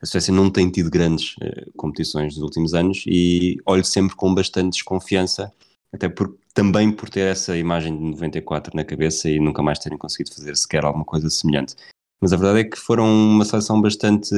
A 0.00 0.06
Suécia 0.06 0.32
não 0.32 0.50
tem 0.50 0.70
tido 0.70 0.90
grandes 0.90 1.34
uh, 1.36 1.72
competições 1.76 2.34
nos 2.34 2.42
últimos 2.42 2.74
anos 2.74 3.04
e 3.06 3.56
olho 3.66 3.84
sempre 3.84 4.14
com 4.14 4.34
bastante 4.34 4.74
desconfiança, 4.74 5.52
até 5.92 6.08
por, 6.08 6.36
também 6.54 6.92
por 6.92 7.08
ter 7.08 7.30
essa 7.30 7.56
imagem 7.56 7.96
de 7.96 8.04
94 8.10 8.76
na 8.76 8.84
cabeça 8.84 9.28
e 9.28 9.40
nunca 9.40 9.62
mais 9.62 9.78
terem 9.78 9.98
conseguido 9.98 10.34
fazer 10.34 10.56
sequer 10.56 10.84
alguma 10.84 11.04
coisa 11.04 11.28
semelhante. 11.28 11.74
Mas 12.20 12.32
a 12.32 12.36
verdade 12.36 12.60
é 12.60 12.64
que 12.64 12.76
foram 12.76 13.06
uma 13.06 13.44
seleção 13.44 13.80
bastante 13.80 14.34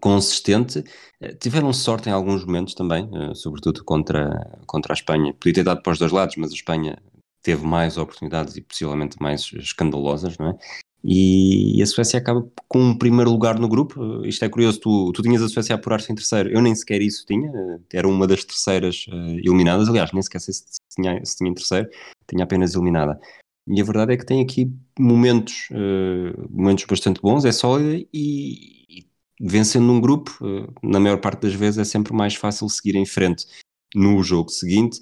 consistente. 0.00 0.84
Eh, 1.20 1.34
tiveram 1.34 1.72
sorte 1.72 2.08
em 2.08 2.12
alguns 2.12 2.44
momentos 2.44 2.74
também, 2.74 3.08
eh, 3.14 3.34
sobretudo 3.34 3.84
contra, 3.84 4.60
contra 4.66 4.92
a 4.92 4.94
Espanha. 4.94 5.34
Podia 5.34 5.54
ter 5.54 5.64
dado 5.64 5.82
para 5.82 5.92
os 5.92 5.98
dois 5.98 6.12
lados, 6.12 6.36
mas 6.36 6.50
a 6.50 6.54
Espanha 6.54 7.02
teve 7.42 7.64
mais 7.64 7.98
oportunidades 7.98 8.56
e 8.56 8.62
possivelmente 8.62 9.20
mais 9.20 9.50
escandalosas, 9.54 10.38
não 10.38 10.50
é? 10.50 10.58
E 11.04 11.82
a 11.82 11.86
Suécia 11.86 12.18
acaba 12.18 12.46
com 12.68 12.78
um 12.80 12.96
primeiro 12.96 13.30
lugar 13.30 13.58
no 13.58 13.68
grupo. 13.68 14.24
Isto 14.24 14.44
é 14.44 14.48
curioso, 14.48 14.78
tu, 14.80 15.12
tu 15.12 15.22
tinhas 15.22 15.42
a 15.42 15.48
Suécia 15.48 15.74
a 15.74 15.78
apurar-se 15.78 16.12
em 16.12 16.14
terceiro. 16.14 16.50
Eu 16.50 16.62
nem 16.62 16.74
sequer 16.74 17.02
isso 17.02 17.26
tinha, 17.26 17.50
era 17.92 18.06
uma 18.06 18.26
das 18.26 18.44
terceiras 18.44 19.06
uh, 19.08 19.38
eliminadas. 19.38 19.88
Aliás, 19.88 20.12
nem 20.12 20.22
sequer 20.22 20.40
sei 20.40 20.54
se 20.54 20.64
tinha, 20.94 21.24
se 21.24 21.36
tinha 21.36 21.50
em 21.50 21.54
terceiro, 21.54 21.88
tinha 22.28 22.44
apenas 22.44 22.74
eliminada. 22.74 23.18
E 23.66 23.80
a 23.80 23.84
verdade 23.84 24.12
é 24.12 24.16
que 24.16 24.26
tem 24.26 24.40
aqui 24.42 24.72
momentos, 24.98 25.68
uh, 25.70 26.48
momentos 26.50 26.84
bastante 26.84 27.20
bons, 27.20 27.44
é 27.44 27.52
sólida 27.52 27.96
e, 28.12 28.84
e 28.88 29.06
vencendo 29.40 29.90
um 29.92 30.00
grupo, 30.00 30.36
uh, 30.40 30.72
na 30.82 31.00
maior 31.00 31.20
parte 31.20 31.42
das 31.42 31.54
vezes 31.54 31.78
é 31.78 31.84
sempre 31.84 32.12
mais 32.12 32.34
fácil 32.34 32.68
seguir 32.68 32.96
em 32.96 33.06
frente 33.06 33.46
no 33.94 34.22
jogo 34.22 34.50
seguinte. 34.50 35.00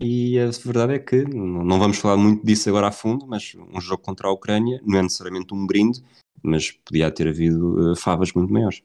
E 0.00 0.38
a 0.38 0.50
verdade 0.50 0.94
é 0.94 0.98
que, 0.98 1.24
não 1.24 1.78
vamos 1.78 1.98
falar 1.98 2.16
muito 2.16 2.44
disso 2.44 2.68
agora 2.68 2.88
a 2.88 2.92
fundo, 2.92 3.26
mas 3.26 3.54
um 3.54 3.80
jogo 3.80 4.02
contra 4.02 4.28
a 4.28 4.32
Ucrânia 4.32 4.80
não 4.84 4.98
é 4.98 5.02
necessariamente 5.02 5.54
um 5.54 5.66
brinde, 5.66 6.02
mas 6.42 6.72
podia 6.72 7.10
ter 7.10 7.28
havido 7.28 7.92
uh, 7.92 7.96
favas 7.96 8.32
muito 8.32 8.52
maiores. 8.52 8.82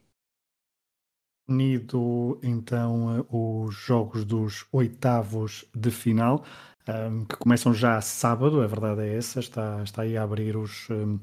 Unido 1.48 2.40
então 2.44 3.26
os 3.28 3.74
jogos 3.74 4.24
dos 4.24 4.68
oitavos 4.72 5.66
de 5.76 5.90
final 5.90 6.46
um, 6.90 7.26
que 7.26 7.36
começam 7.36 7.74
já 7.74 8.02
sábado, 8.02 8.62
a 8.62 8.68
verdade 8.68 9.02
é 9.02 9.16
essa, 9.16 9.40
está, 9.40 9.82
está 9.84 10.02
aí 10.04 10.18
a 10.18 10.24
abrir 10.24 10.56
os, 10.56 10.90
um, 10.90 11.20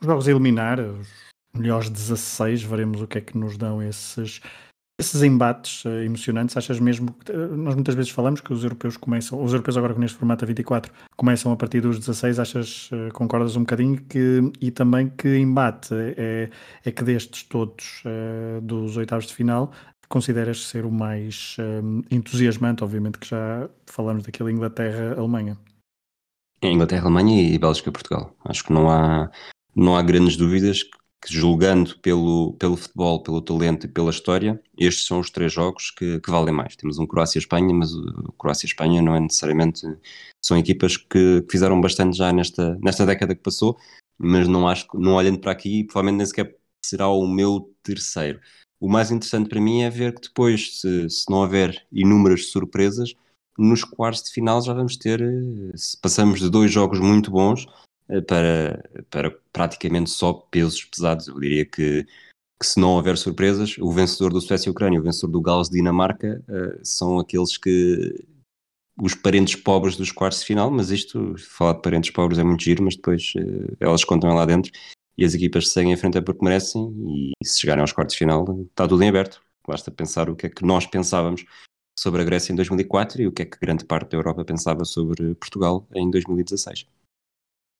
os 0.00 0.06
jogos 0.06 0.28
a 0.28 0.30
eliminar, 0.30 0.78
os 0.80 1.08
melhores 1.54 1.90
16, 1.90 2.62
veremos 2.62 3.00
o 3.00 3.06
que 3.06 3.18
é 3.18 3.20
que 3.20 3.36
nos 3.36 3.56
dão 3.56 3.82
esses, 3.82 4.40
esses 4.98 5.22
embates 5.22 5.84
uh, 5.84 6.02
emocionantes. 6.02 6.56
Achas 6.56 6.80
mesmo 6.80 7.14
que 7.24 7.30
uh, 7.30 7.56
nós 7.56 7.74
muitas 7.74 7.94
vezes 7.94 8.10
falamos 8.10 8.40
que 8.40 8.52
os 8.52 8.64
europeus 8.64 8.96
começam, 8.96 9.42
os 9.42 9.52
europeus 9.52 9.76
agora 9.76 9.94
com 9.94 10.00
neste 10.00 10.18
formato 10.18 10.44
a 10.44 10.48
24 10.48 10.92
começam 11.16 11.52
a 11.52 11.56
partir 11.56 11.80
dos 11.80 11.98
16, 12.00 12.38
achas, 12.40 12.90
uh, 12.90 13.12
concordas 13.12 13.54
um 13.54 13.60
bocadinho 13.60 14.02
que, 14.02 14.50
e 14.60 14.70
também 14.70 15.08
que 15.08 15.38
embate 15.38 15.94
é, 15.94 16.50
é 16.84 16.90
que 16.90 17.04
destes 17.04 17.44
todos 17.44 18.02
dos 18.62 18.96
oitavos 18.96 19.26
de 19.26 19.34
final 19.34 19.72
consideras 20.08 20.66
ser 20.66 20.84
o 20.84 20.90
mais 20.90 21.56
entusiasmante? 22.10 22.82
Obviamente 22.82 23.18
que 23.18 23.28
já 23.28 23.68
falamos 23.86 24.24
daquela 24.24 24.50
Inglaterra-Alemanha. 24.50 25.56
Inglaterra, 26.62 27.02
Alemanha 27.02 27.42
e 27.42 27.58
Bélgica, 27.58 27.92
Portugal. 27.92 28.34
Acho 28.44 28.64
que 28.64 28.72
não 28.72 28.90
há, 28.90 29.30
não 29.74 29.96
há 29.96 30.02
grandes 30.02 30.36
dúvidas 30.36 30.82
que, 31.20 31.32
julgando 31.32 31.98
pelo, 31.98 32.54
pelo 32.54 32.76
futebol, 32.76 33.22
pelo 33.22 33.42
talento 33.42 33.86
e 33.86 33.88
pela 33.88 34.10
história, 34.10 34.60
estes 34.78 35.06
são 35.06 35.20
os 35.20 35.30
três 35.30 35.52
jogos 35.52 35.90
que, 35.90 36.20
que 36.20 36.30
valem 36.30 36.54
mais. 36.54 36.76
Temos 36.76 36.98
um 36.98 37.06
Croácia-Espanha, 37.06 37.74
mas 37.74 37.92
o 37.92 38.32
Croácia-Espanha 38.38 39.02
não 39.02 39.14
é 39.14 39.20
necessariamente. 39.20 39.82
São 40.44 40.56
equipas 40.56 40.96
que, 40.96 41.42
que, 41.42 41.50
fizeram 41.50 41.80
bastante 41.80 42.16
já 42.16 42.32
nesta, 42.32 42.78
nesta 42.82 43.04
década 43.04 43.34
que 43.34 43.42
passou, 43.42 43.76
mas 44.18 44.46
não 44.48 44.68
acho 44.68 44.86
não 44.94 45.14
olhando 45.14 45.40
para 45.40 45.52
aqui, 45.52 45.84
provavelmente 45.84 46.18
nem 46.18 46.26
sequer 46.26 46.56
será 46.84 47.08
o 47.08 47.26
meu 47.26 47.74
terceiro. 47.82 48.40
O 48.80 48.88
mais 48.88 49.10
interessante 49.10 49.48
para 49.48 49.60
mim 49.60 49.82
é 49.82 49.90
ver 49.90 50.14
que 50.14 50.22
depois, 50.22 50.80
se, 50.80 51.10
se 51.10 51.30
não 51.30 51.38
houver 51.38 51.84
inúmeras 51.90 52.50
surpresas, 52.50 53.14
nos 53.58 53.82
quartos 53.82 54.22
de 54.22 54.30
final 54.30 54.62
já 54.62 54.72
vamos 54.72 54.96
ter, 54.96 55.20
eh, 55.20 55.76
se 55.76 56.00
passamos 56.00 56.38
de 56.38 56.48
dois 56.48 56.70
jogos 56.70 57.00
muito 57.00 57.30
bons 57.30 57.66
para, 58.26 58.82
para 59.10 59.30
praticamente 59.52 60.10
só 60.10 60.32
pesos 60.32 60.84
pesados. 60.84 61.28
Eu 61.28 61.38
diria 61.38 61.64
que, 61.64 62.04
que 62.04 62.66
se 62.66 62.80
não 62.80 62.90
houver 62.90 63.16
surpresas, 63.16 63.76
o 63.78 63.90
vencedor 63.92 64.32
do 64.32 64.40
Suécia 64.40 64.68
e 64.68 64.72
Ucrânia 64.72 65.00
o 65.00 65.02
vencedor 65.02 65.32
do 65.32 65.40
Gales 65.40 65.68
Dinamarca 65.68 66.42
uh, 66.48 66.80
são 66.82 67.18
aqueles 67.18 67.56
que 67.56 68.24
os 69.00 69.14
parentes 69.14 69.54
pobres 69.54 69.96
dos 69.96 70.10
quartos 70.10 70.40
de 70.40 70.46
final, 70.46 70.70
mas 70.70 70.90
isto, 70.90 71.34
falar 71.38 71.74
de 71.74 71.82
parentes 71.82 72.10
pobres 72.10 72.38
é 72.38 72.44
muito 72.44 72.62
giro, 72.62 72.82
mas 72.82 72.96
depois 72.96 73.32
uh, 73.36 73.76
elas 73.78 74.04
contam 74.04 74.34
lá 74.34 74.44
dentro 74.44 74.72
e 75.16 75.24
as 75.24 75.34
equipas 75.34 75.68
seguem 75.68 75.92
em 75.92 75.96
frente 75.96 76.16
é 76.16 76.20
porque 76.20 76.44
merecem 76.44 76.94
e 77.08 77.32
se 77.44 77.60
chegarem 77.60 77.80
aos 77.80 77.92
quartos 77.92 78.14
de 78.14 78.18
final 78.20 78.44
está 78.70 78.86
tudo 78.86 79.02
em 79.02 79.08
aberto. 79.08 79.42
Basta 79.66 79.90
pensar 79.90 80.30
o 80.30 80.36
que 80.36 80.46
é 80.46 80.48
que 80.48 80.64
nós 80.64 80.86
pensávamos 80.86 81.44
sobre 81.98 82.22
a 82.22 82.24
Grécia 82.24 82.52
em 82.52 82.56
2004 82.56 83.22
e 83.22 83.26
o 83.26 83.32
que 83.32 83.42
é 83.42 83.44
que 83.44 83.58
grande 83.58 83.84
parte 83.84 84.12
da 84.12 84.16
Europa 84.16 84.44
pensava 84.44 84.84
sobre 84.84 85.34
Portugal 85.34 85.86
em 85.94 86.08
2016. 86.08 86.86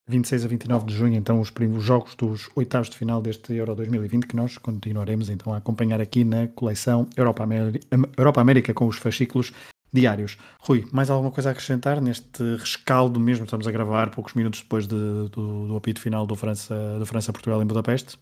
26 0.09 0.45
a 0.45 0.49
29 0.49 0.87
de 0.87 0.95
junho, 0.95 1.15
então, 1.15 1.41
os 1.41 1.51
primeiros 1.51 1.85
jogos 1.85 2.15
dos 2.15 2.49
oitavos 2.57 2.89
de 2.89 2.97
final 2.97 3.21
deste 3.21 3.53
Euro 3.55 3.75
2020, 3.75 4.27
que 4.27 4.35
nós 4.35 4.57
continuaremos 4.57 5.29
então 5.29 5.53
a 5.53 5.59
acompanhar 5.59 6.01
aqui 6.01 6.25
na 6.25 6.49
coleção 6.49 7.07
Europa 7.17 7.43
América, 7.43 7.87
Europa 8.17 8.41
América 8.41 8.73
com 8.73 8.87
os 8.87 8.97
fascículos 8.97 9.53
diários. 9.93 10.39
Rui, 10.61 10.87
mais 10.93 11.11
alguma 11.11 11.31
coisa 11.31 11.51
a 11.51 11.53
acrescentar 11.53 12.01
neste 12.01 12.43
rescaldo 12.57 13.21
mesmo? 13.21 13.45
Estamos 13.45 13.67
a 13.67 13.71
gravar 13.71 14.11
poucos 14.11 14.35
minutos 14.35 14.61
depois 14.61 14.87
de, 14.87 14.97
do, 14.97 15.69
do 15.69 15.77
apito 15.77 16.01
final 16.01 16.27
do 16.27 16.35
França-Portugal 16.35 17.07
França 17.07 17.33
em 17.63 17.67
Budapeste. 17.67 18.19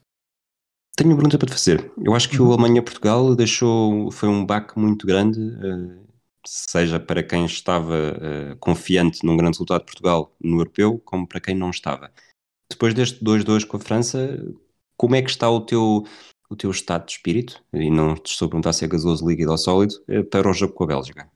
Tenho 0.96 1.10
uma 1.10 1.16
pergunta 1.16 1.38
para 1.38 1.48
te 1.48 1.52
fazer. 1.52 1.92
Eu 2.02 2.14
acho 2.14 2.28
que 2.28 2.40
uhum. 2.40 2.48
o 2.48 2.52
Alemanha-Portugal 2.52 3.34
deixou, 3.36 4.10
foi 4.10 4.28
um 4.28 4.44
baque 4.44 4.78
muito 4.78 5.06
grande, 5.06 5.38
uh, 5.40 6.05
seja 6.48 6.98
para 7.00 7.22
quem 7.22 7.44
estava 7.44 7.94
uh, 7.94 8.56
confiante 8.56 9.24
num 9.24 9.36
grande 9.36 9.56
resultado 9.56 9.80
de 9.80 9.86
Portugal 9.86 10.34
no 10.40 10.58
europeu, 10.58 11.00
como 11.04 11.26
para 11.26 11.40
quem 11.40 11.54
não 11.54 11.70
estava. 11.70 12.10
Depois 12.70 12.94
deste 12.94 13.24
2-2 13.24 13.66
com 13.66 13.76
a 13.76 13.80
França, 13.80 14.42
como 14.96 15.14
é 15.14 15.22
que 15.22 15.30
está 15.30 15.48
o 15.50 15.60
teu, 15.60 16.04
o 16.50 16.56
teu 16.56 16.70
estado 16.70 17.06
de 17.06 17.12
espírito? 17.12 17.62
E 17.72 17.90
não 17.90 18.14
te 18.14 18.32
estou 18.32 18.46
a 18.46 18.48
perguntar 18.48 18.72
se 18.72 18.84
é 18.84 18.88
gasoso, 18.88 19.26
líquido 19.26 19.50
ou 19.50 19.58
sólido, 19.58 19.94
uh, 20.08 20.24
para 20.24 20.48
o 20.48 20.52
jogo 20.52 20.72
com 20.72 20.84
a 20.84 20.88
Bélgica. 20.88 21.30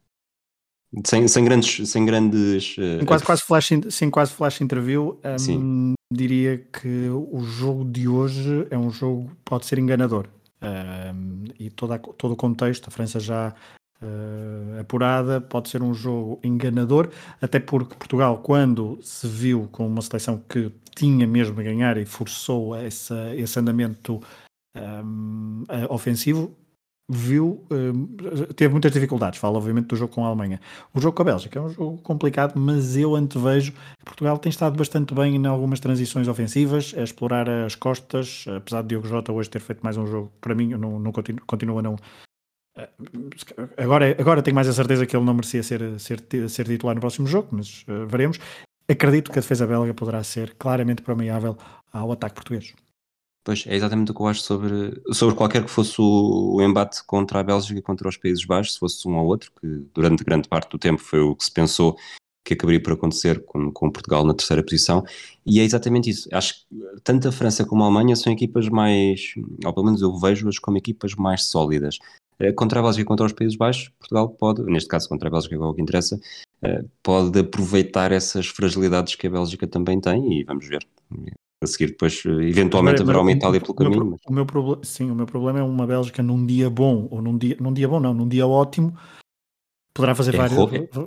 Sem, 1.06 1.28
sem 1.28 1.44
grandes. 1.44 1.88
Sem 1.88 2.04
grandes 2.04 2.76
uh, 2.76 3.06
quase, 3.06 3.24
quase 3.24 3.42
flash, 3.42 3.70
sem 3.90 4.10
quase 4.10 4.32
flash 4.32 4.60
interview, 4.60 5.20
um, 5.48 5.94
diria 6.12 6.58
que 6.58 7.08
o 7.08 7.40
jogo 7.44 7.84
de 7.84 8.08
hoje 8.08 8.66
é 8.70 8.76
um 8.76 8.90
jogo 8.90 9.30
pode 9.44 9.66
ser 9.66 9.78
enganador. 9.78 10.28
Um, 10.62 11.44
e 11.58 11.70
toda, 11.70 11.98
todo 11.98 12.32
o 12.32 12.36
contexto, 12.36 12.88
a 12.88 12.90
França 12.90 13.20
já 13.20 13.54
uh, 14.02 14.80
apurada, 14.80 15.40
pode 15.40 15.68
ser 15.68 15.82
um 15.82 15.94
jogo 15.94 16.38
enganador, 16.42 17.10
até 17.40 17.58
porque 17.58 17.94
Portugal, 17.94 18.38
quando 18.38 18.98
se 19.02 19.26
viu 19.26 19.68
com 19.70 19.86
uma 19.86 20.02
seleção 20.02 20.42
que 20.48 20.72
tinha 20.94 21.26
mesmo 21.26 21.58
a 21.60 21.62
ganhar 21.62 21.96
e 21.96 22.04
forçou 22.04 22.74
essa, 22.74 23.34
esse 23.34 23.58
andamento 23.58 24.20
um, 24.76 25.64
ofensivo, 25.88 26.54
viu, 27.08 27.64
uh, 27.72 28.54
teve 28.54 28.70
muitas 28.70 28.92
dificuldades. 28.92 29.40
Falo, 29.40 29.56
obviamente, 29.56 29.86
do 29.86 29.96
jogo 29.96 30.14
com 30.14 30.24
a 30.24 30.28
Alemanha. 30.28 30.60
O 30.94 31.00
jogo 31.00 31.16
com 31.16 31.22
a 31.22 31.24
Bélgica 31.24 31.58
é 31.58 31.62
um 31.62 31.68
jogo 31.68 31.98
complicado, 31.98 32.58
mas 32.58 32.96
eu 32.96 33.16
antevejo 33.16 33.72
que 33.72 34.04
Portugal 34.04 34.38
tem 34.38 34.50
estado 34.50 34.76
bastante 34.76 35.12
bem 35.12 35.34
em 35.34 35.46
algumas 35.46 35.80
transições 35.80 36.28
ofensivas, 36.28 36.94
a 36.96 37.02
explorar 37.02 37.48
as 37.48 37.74
costas, 37.74 38.44
apesar 38.56 38.82
de 38.82 38.88
Diogo 38.88 39.08
Jota 39.08 39.32
hoje 39.32 39.50
ter 39.50 39.60
feito 39.60 39.80
mais 39.82 39.96
um 39.96 40.06
jogo, 40.06 40.30
para 40.40 40.54
mim, 40.54 40.68
não, 40.68 41.00
não 41.00 41.10
continua, 41.10 41.42
continua 41.46 41.82
não. 41.82 41.96
Eh, 42.80 43.82
agora, 43.82 44.16
agora 44.18 44.42
tenho 44.42 44.54
mais 44.54 44.68
a 44.68 44.72
certeza 44.72 45.06
que 45.06 45.16
ele 45.16 45.24
não 45.24 45.34
merecia 45.34 45.62
ser, 45.62 45.98
ser, 45.98 46.20
ser 46.48 46.66
titular 46.66 46.94
no 46.94 47.00
próximo 47.00 47.26
jogo, 47.26 47.48
mas 47.52 47.84
uh, 47.88 48.06
veremos. 48.06 48.38
Acredito 48.88 49.30
que 49.30 49.38
a 49.38 49.42
defesa 49.42 49.66
belga 49.66 49.94
poderá 49.94 50.22
ser 50.24 50.54
claramente 50.58 51.02
permeável 51.02 51.56
ao 51.92 52.12
ataque 52.12 52.34
português. 52.34 52.74
Pois, 53.42 53.64
é 53.66 53.74
exatamente 53.74 54.10
o 54.10 54.14
que 54.14 54.20
eu 54.20 54.26
acho 54.26 54.42
sobre, 54.42 55.00
sobre 55.12 55.34
qualquer 55.34 55.64
que 55.64 55.70
fosse 55.70 56.00
o, 56.00 56.56
o, 56.56 56.62
embate 56.62 57.02
contra 57.04 57.40
a 57.40 57.42
Bélgica 57.42 57.78
e 57.78 57.82
contra 57.82 58.08
os 58.08 58.16
Países 58.16 58.44
Baixos, 58.44 58.74
se 58.74 58.78
fosse 58.78 59.08
um 59.08 59.16
ou 59.16 59.26
outro, 59.26 59.50
que 59.58 59.66
durante 59.94 60.24
grande 60.24 60.48
parte 60.48 60.70
do 60.70 60.78
tempo 60.78 61.00
foi 61.00 61.20
o 61.20 61.34
que 61.34 61.44
se 61.44 61.50
pensou 61.50 61.96
que 62.44 62.54
acabaria 62.54 62.82
por 62.82 62.92
acontecer 62.92 63.44
com, 63.44 63.70
com 63.72 63.90
Portugal 63.90 64.24
na 64.24 64.34
terceira 64.34 64.62
posição, 64.62 65.04
e 65.46 65.60
é 65.60 65.64
exatamente 65.64 66.10
isso. 66.10 66.28
Acho 66.32 66.54
que 66.54 66.66
tanto 67.02 67.28
a 67.28 67.32
França 67.32 67.64
como 67.64 67.82
a 67.82 67.86
Alemanha 67.86 68.16
são 68.16 68.32
equipas 68.32 68.68
mais, 68.68 69.34
ou 69.64 69.72
pelo 69.72 69.86
menos 69.86 70.02
eu 70.02 70.18
vejo-as 70.18 70.58
como 70.58 70.76
equipas 70.76 71.14
mais 71.14 71.44
sólidas. 71.44 71.98
Eh, 72.40 72.52
contra 72.52 72.80
a 72.80 72.82
Bélgica 72.82 73.02
e 73.02 73.04
contra 73.04 73.26
os 73.26 73.32
Países 73.32 73.56
Baixos, 73.56 73.90
Portugal 73.98 74.30
pode, 74.30 74.62
neste 74.64 74.88
caso 74.88 75.08
contra 75.08 75.28
a 75.28 75.30
Bélgica, 75.30 75.54
é 75.54 75.58
o 75.58 75.74
que 75.74 75.82
interessa, 75.82 76.18
eh, 76.62 76.82
pode 77.02 77.38
aproveitar 77.38 78.12
essas 78.12 78.46
fragilidades 78.46 79.14
que 79.14 79.26
a 79.26 79.30
Bélgica 79.30 79.66
também 79.66 80.00
tem 80.00 80.40
e 80.40 80.44
vamos 80.44 80.66
ver 80.66 80.86
a 81.62 81.66
seguir 81.66 81.88
depois 81.88 82.22
eventualmente 82.24 83.02
haverá 83.02 83.20
uma 83.20 83.32
Itália 83.32 83.60
pelo 83.60 83.74
caminho. 83.74 83.96
Meu, 83.98 84.10
mas... 84.12 84.20
o 84.26 84.32
meu 84.32 84.46
problema, 84.46 84.80
sim, 84.82 85.10
o 85.10 85.14
meu 85.14 85.26
problema 85.26 85.58
é 85.58 85.62
uma 85.62 85.86
Bélgica 85.86 86.22
num 86.22 86.46
dia 86.46 86.70
bom 86.70 87.06
ou 87.10 87.20
num 87.20 87.36
dia, 87.36 87.56
num 87.60 87.72
dia 87.72 87.86
bom 87.86 88.00
não, 88.00 88.14
num 88.14 88.26
dia 88.26 88.46
ótimo 88.46 88.96
poderá 89.92 90.14
fazer 90.14 90.34
é 90.34 90.38
vários. 90.38 90.58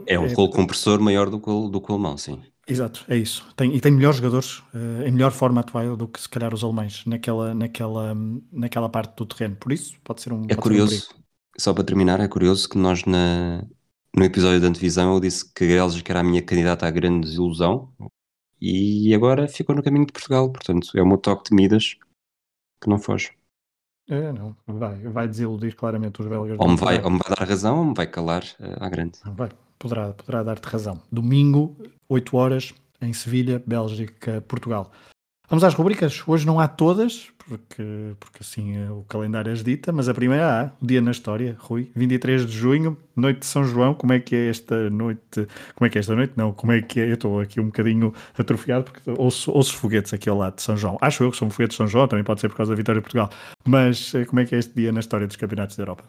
É, 0.06 0.14
é 0.14 0.20
um 0.20 0.32
rolo 0.32 0.52
compressor 0.52 1.00
maior 1.00 1.30
do 1.32 1.40
que, 1.40 1.50
o, 1.50 1.70
do 1.70 1.82
que 1.82 1.92
o 1.92 1.96
alemão, 1.96 2.16
sim. 2.18 2.40
Exato, 2.68 3.04
é 3.10 3.18
isso. 3.18 3.46
Tem, 3.56 3.76
e 3.76 3.82
tem 3.82 3.92
melhores 3.92 4.18
jogadores 4.18 4.60
uh, 4.74 5.04
em 5.06 5.12
melhor 5.12 5.32
forma 5.32 5.62
atual 5.62 5.98
do 5.98 6.08
que 6.08 6.22
se 6.22 6.30
calhar 6.30 6.54
os 6.54 6.64
alemães 6.64 7.04
naquela, 7.06 7.54
naquela, 7.54 8.16
naquela 8.52 8.88
parte 8.88 9.16
do 9.18 9.26
terreno. 9.26 9.56
Por 9.56 9.72
isso, 9.74 9.96
pode 10.04 10.22
ser 10.22 10.32
um. 10.32 10.46
É 10.48 10.56
curioso, 10.56 11.10
um 11.18 11.23
só 11.58 11.74
para 11.74 11.84
terminar, 11.84 12.20
é 12.20 12.28
curioso 12.28 12.68
que 12.68 12.78
nós 12.78 13.06
na, 13.06 13.64
no 14.16 14.24
episódio 14.24 14.62
da 14.62 14.68
antevisão 14.68 15.14
eu 15.14 15.20
disse 15.20 15.52
que 15.54 15.64
a 15.64 15.68
Bélgica 15.68 16.12
era 16.12 16.20
a 16.20 16.24
minha 16.24 16.42
candidata 16.42 16.88
à 16.88 16.92
grande 16.92 17.28
desilusão, 17.28 17.92
e 18.66 19.14
agora 19.14 19.46
ficou 19.46 19.76
no 19.76 19.84
caminho 19.84 20.06
de 20.06 20.14
Portugal. 20.14 20.50
Portanto, 20.50 20.90
é 20.96 21.02
o 21.02 21.06
meu 21.06 21.18
toque 21.18 21.50
de 21.50 21.56
Midas 21.56 21.98
que 22.82 22.90
não 22.90 22.98
foge. 22.98 23.32
É, 24.10 24.32
não, 24.32 24.56
vai, 24.66 24.96
vai 25.00 25.28
desiludir 25.28 25.76
claramente 25.76 26.22
os 26.22 26.28
belgas. 26.28 26.58
Ou 26.58 26.70
me, 26.70 26.78
vai, 26.78 27.02
ou 27.02 27.10
me 27.10 27.20
vai 27.20 27.36
dar 27.36 27.46
razão 27.46 27.80
ou 27.80 27.86
me 27.86 27.94
vai 27.94 28.08
calar 28.08 28.44
uh, 28.60 28.84
à 28.84 28.90
grande. 28.90 29.20
Vai, 29.26 29.50
poderá, 29.78 30.14
poderá 30.14 30.44
dar-te 30.44 30.66
razão. 30.66 31.02
Domingo, 31.12 31.76
8 32.08 32.38
horas, 32.38 32.74
em 33.02 33.12
Sevilha, 33.12 33.62
Bélgica, 33.66 34.42
Portugal. 34.48 34.92
Vamos 35.54 35.64
às 35.64 35.76
rubricas. 35.76 36.24
Hoje 36.26 36.48
não 36.48 36.60
há 36.60 36.68
todas, 36.68 37.28
porque, 37.48 37.84
porque 38.20 38.40
assim 38.42 38.76
é 38.76 38.90
o 38.90 39.04
calendário 39.04 39.54
as 39.54 39.64
dita, 39.64 39.92
mas 39.92 40.10
a 40.10 40.14
primeira 40.16 40.64
há, 40.64 40.72
o 40.82 40.88
dia 40.88 41.00
na 41.00 41.12
história, 41.12 41.56
Rui, 41.60 41.92
23 41.96 42.48
de 42.48 42.52
junho, 42.52 42.98
noite 43.16 43.42
de 43.42 43.46
São 43.46 43.64
João, 43.64 43.94
como 43.94 44.14
é 44.14 44.20
que 44.20 44.36
é 44.36 44.50
esta 44.50 44.90
noite? 44.90 45.48
Como 45.76 45.86
é 45.86 45.92
que 45.92 46.00
é 46.00 46.02
esta 46.02 46.16
noite? 46.16 46.34
Não, 46.36 46.54
como 46.54 46.72
é 46.72 46.82
que 46.82 47.02
é? 47.02 47.08
Eu 47.08 47.14
estou 47.14 47.40
aqui 47.40 47.62
um 47.62 47.66
bocadinho 47.66 48.12
atrofiado 48.36 48.86
porque 48.86 49.12
ouço, 49.16 49.52
ouço 49.52 49.78
foguetes 49.78 50.12
aqui 50.12 50.28
ao 50.28 50.40
lado 50.40 50.56
de 50.56 50.64
São 50.64 50.76
João. 50.76 50.98
Acho 51.00 51.24
eu 51.24 51.30
que 51.30 51.38
são 51.38 51.52
foguetes 51.52 51.76
de 51.76 51.78
São 51.78 51.88
João, 51.88 52.08
também 52.08 52.26
pode 52.26 52.42
ser 52.42 52.50
por 52.50 52.58
causa 52.58 52.72
da 52.72 52.76
vitória 52.76 53.00
de 53.00 53.04
Portugal, 53.04 53.30
mas 53.64 54.12
eh, 54.16 54.26
como 54.26 54.40
é 54.40 54.46
que 54.46 54.56
é 54.56 54.58
este 54.58 54.74
dia 54.74 54.92
na 54.92 55.02
história 55.02 55.28
dos 55.28 55.36
campeonatos 55.36 55.76
da 55.76 55.84
Europa? 55.84 56.04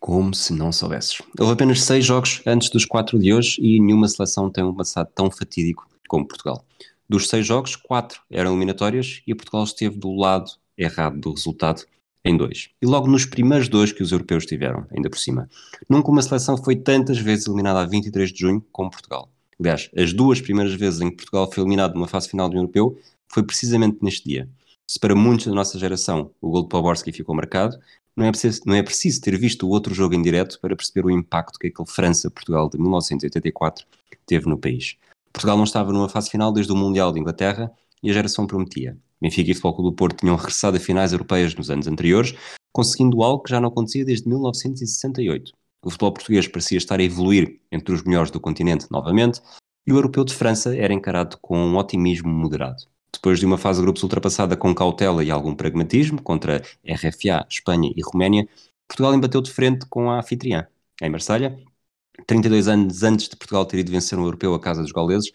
Como 0.00 0.32
se 0.32 0.54
não 0.54 0.72
soubesses. 0.72 1.20
Houve 1.38 1.52
apenas 1.52 1.82
seis 1.82 2.06
jogos 2.06 2.40
antes 2.46 2.70
dos 2.70 2.86
quatro 2.86 3.18
de 3.18 3.34
hoje 3.34 3.60
e 3.60 3.78
nenhuma 3.78 4.08
seleção 4.08 4.48
tem 4.48 4.64
um 4.64 4.74
passado 4.74 5.10
tão 5.14 5.30
fatídico 5.30 5.86
como 6.08 6.26
Portugal. 6.26 6.64
Dos 7.08 7.28
seis 7.28 7.46
jogos, 7.46 7.74
quatro 7.74 8.20
eram 8.30 8.50
eliminatórias 8.50 9.22
e 9.26 9.34
Portugal 9.34 9.64
esteve 9.64 9.96
do 9.96 10.14
lado 10.14 10.50
errado 10.76 11.18
do 11.18 11.32
resultado 11.32 11.84
em 12.24 12.36
dois. 12.36 12.68
E 12.82 12.86
logo 12.86 13.06
nos 13.06 13.24
primeiros 13.24 13.68
dois 13.68 13.92
que 13.92 14.02
os 14.02 14.12
europeus 14.12 14.44
tiveram, 14.44 14.86
ainda 14.94 15.08
por 15.08 15.18
cima. 15.18 15.48
Nunca 15.88 16.10
uma 16.10 16.20
seleção 16.20 16.56
foi 16.56 16.76
tantas 16.76 17.18
vezes 17.18 17.46
eliminada 17.46 17.80
a 17.80 17.86
23 17.86 18.30
de 18.30 18.38
junho 18.38 18.64
como 18.70 18.90
Portugal. 18.90 19.30
Aliás, 19.58 19.90
as 19.96 20.12
duas 20.12 20.40
primeiras 20.40 20.74
vezes 20.74 21.00
em 21.00 21.10
que 21.10 21.16
Portugal 21.16 21.50
foi 21.50 21.62
eliminado 21.62 21.94
numa 21.94 22.06
fase 22.06 22.28
final 22.28 22.48
do 22.48 22.56
europeu 22.56 22.98
foi 23.26 23.42
precisamente 23.42 23.98
neste 24.02 24.28
dia. 24.28 24.48
Se 24.86 24.98
para 24.98 25.14
muitos 25.14 25.46
da 25.46 25.52
nossa 25.52 25.78
geração 25.78 26.30
o 26.40 26.50
gol 26.50 26.62
de 26.62 26.68
Poborski 26.68 27.12
ficou 27.12 27.34
marcado, 27.34 27.78
não 28.14 28.26
é, 28.26 28.30
preciso, 28.30 28.62
não 28.66 28.74
é 28.74 28.82
preciso 28.82 29.20
ter 29.20 29.38
visto 29.38 29.66
o 29.66 29.70
outro 29.70 29.94
jogo 29.94 30.14
em 30.14 30.20
direto 30.20 30.58
para 30.60 30.74
perceber 30.74 31.06
o 31.06 31.10
impacto 31.10 31.58
que 31.58 31.68
aquele 31.68 31.88
França-Portugal 31.88 32.68
de 32.68 32.78
1984 32.78 33.86
teve 34.26 34.48
no 34.48 34.58
país. 34.58 34.96
Portugal 35.32 35.56
não 35.56 35.64
estava 35.64 35.92
numa 35.92 36.08
fase 36.08 36.30
final 36.30 36.52
desde 36.52 36.72
o 36.72 36.76
Mundial 36.76 37.12
de 37.12 37.20
Inglaterra 37.20 37.70
e 38.02 38.10
a 38.10 38.12
geração 38.12 38.46
prometia. 38.46 38.96
Benfica 39.20 39.50
e 39.50 39.54
Futebol 39.54 39.74
Clube 39.74 39.90
do 39.90 39.96
Porto 39.96 40.18
tinham 40.18 40.36
regressado 40.36 40.76
a 40.76 40.80
finais 40.80 41.12
europeias 41.12 41.54
nos 41.54 41.70
anos 41.70 41.86
anteriores, 41.86 42.34
conseguindo 42.72 43.22
algo 43.22 43.42
que 43.42 43.50
já 43.50 43.60
não 43.60 43.68
acontecia 43.68 44.04
desde 44.04 44.28
1968. 44.28 45.52
O 45.82 45.90
futebol 45.90 46.12
português 46.12 46.46
parecia 46.48 46.78
estar 46.78 46.98
a 46.98 47.02
evoluir 47.02 47.60
entre 47.70 47.94
os 47.94 48.02
melhores 48.02 48.30
do 48.30 48.40
continente 48.40 48.86
novamente 48.90 49.40
e 49.86 49.92
o 49.92 49.96
europeu 49.96 50.24
de 50.24 50.34
França 50.34 50.76
era 50.76 50.92
encarado 50.92 51.38
com 51.40 51.58
um 51.58 51.76
otimismo 51.76 52.28
moderado. 52.28 52.84
Depois 53.12 53.38
de 53.38 53.46
uma 53.46 53.56
fase 53.56 53.80
de 53.80 53.84
grupos 53.84 54.02
ultrapassada 54.02 54.56
com 54.56 54.74
cautela 54.74 55.24
e 55.24 55.30
algum 55.30 55.54
pragmatismo 55.54 56.22
contra 56.22 56.62
RFA, 56.84 57.46
Espanha 57.48 57.90
e 57.96 58.02
Roménia, 58.02 58.46
Portugal 58.86 59.14
embateu 59.14 59.40
de 59.40 59.50
frente 59.50 59.86
com 59.86 60.10
a 60.10 60.18
anfitriã. 60.18 60.66
Em 61.00 61.08
Marselha, 61.08 61.58
32 62.26 62.68
anos 62.68 63.02
antes 63.02 63.28
de 63.28 63.36
Portugal 63.36 63.64
ter 63.64 63.78
ido 63.78 63.92
vencer 63.92 64.18
um 64.18 64.24
europeu 64.24 64.54
à 64.54 64.60
casa 64.60 64.82
dos 64.82 64.92
gauleses, 64.92 65.32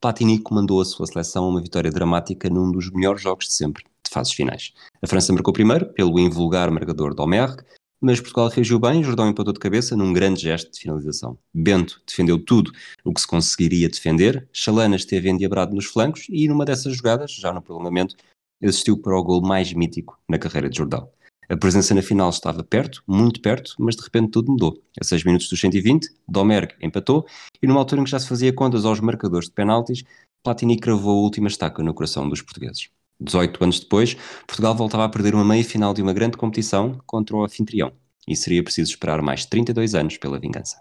Platini 0.00 0.38
comandou 0.38 0.80
a 0.80 0.84
sua 0.84 1.06
seleção 1.06 1.44
a 1.44 1.48
uma 1.48 1.62
vitória 1.62 1.90
dramática 1.90 2.50
num 2.50 2.72
dos 2.72 2.90
melhores 2.90 3.22
jogos 3.22 3.46
de 3.46 3.52
sempre, 3.52 3.84
de 3.84 4.10
fases 4.10 4.32
finais. 4.32 4.72
A 5.00 5.06
França 5.06 5.32
marcou 5.32 5.52
primeiro, 5.52 5.86
pelo 5.92 6.18
invulgar 6.18 6.70
marcador 6.70 7.14
Domergue, 7.14 7.62
mas 8.00 8.20
Portugal 8.20 8.48
reagiu 8.48 8.80
bem, 8.80 9.04
Jordão 9.04 9.28
empatou 9.28 9.52
de 9.52 9.60
cabeça 9.60 9.94
num 9.96 10.12
grande 10.12 10.42
gesto 10.42 10.72
de 10.72 10.80
finalização. 10.80 11.38
Bento 11.54 12.02
defendeu 12.04 12.36
tudo 12.36 12.72
o 13.04 13.14
que 13.14 13.20
se 13.20 13.28
conseguiria 13.28 13.88
defender, 13.88 14.48
Chalana 14.52 14.96
esteve 14.96 15.30
endiabrado 15.30 15.72
nos 15.72 15.84
flancos 15.84 16.26
e 16.28 16.48
numa 16.48 16.64
dessas 16.64 16.96
jogadas, 16.96 17.30
já 17.30 17.52
no 17.52 17.62
prolongamento, 17.62 18.16
assistiu 18.60 18.98
para 18.98 19.16
o 19.16 19.22
gol 19.22 19.40
mais 19.40 19.72
mítico 19.72 20.18
na 20.28 20.36
carreira 20.36 20.68
de 20.68 20.78
Jordão. 20.78 21.08
A 21.48 21.56
presença 21.56 21.94
na 21.94 22.02
final 22.02 22.30
estava 22.30 22.62
perto, 22.62 23.02
muito 23.06 23.40
perto, 23.40 23.74
mas 23.78 23.96
de 23.96 24.02
repente 24.02 24.30
tudo 24.30 24.50
mudou. 24.50 24.82
A 25.00 25.04
6 25.04 25.24
minutos 25.24 25.48
dos 25.48 25.60
120, 25.60 26.08
Domergue 26.26 26.74
empatou 26.80 27.26
e 27.60 27.66
numa 27.66 27.80
altura 27.80 28.00
em 28.00 28.04
que 28.04 28.10
já 28.10 28.18
se 28.18 28.28
fazia 28.28 28.52
contas 28.52 28.84
aos 28.84 29.00
marcadores 29.00 29.48
de 29.48 29.54
penaltis, 29.54 30.04
Platini 30.42 30.78
cravou 30.78 31.18
a 31.18 31.22
última 31.22 31.48
estaca 31.48 31.82
no 31.82 31.92
coração 31.94 32.28
dos 32.28 32.40
portugueses. 32.40 32.88
18 33.20 33.62
anos 33.62 33.80
depois, 33.80 34.14
Portugal 34.46 34.74
voltava 34.74 35.04
a 35.04 35.08
perder 35.08 35.34
uma 35.34 35.44
meia-final 35.44 35.94
de 35.94 36.02
uma 36.02 36.12
grande 36.12 36.36
competição 36.36 37.00
contra 37.06 37.36
o 37.36 37.44
anfitrião 37.44 37.92
e 38.26 38.34
seria 38.34 38.62
preciso 38.62 38.90
esperar 38.90 39.22
mais 39.22 39.44
32 39.44 39.94
anos 39.94 40.16
pela 40.16 40.38
vingança. 40.38 40.80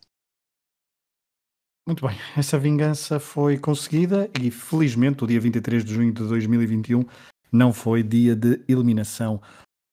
Muito 1.85 2.05
bem, 2.05 2.15
essa 2.37 2.59
vingança 2.59 3.19
foi 3.19 3.57
conseguida 3.57 4.29
e 4.39 4.51
felizmente 4.51 5.23
o 5.23 5.27
dia 5.27 5.39
23 5.39 5.83
de 5.83 5.93
junho 5.93 6.13
de 6.13 6.23
2021 6.27 7.03
não 7.51 7.73
foi 7.73 8.03
dia 8.03 8.35
de 8.35 8.63
eliminação 8.67 9.41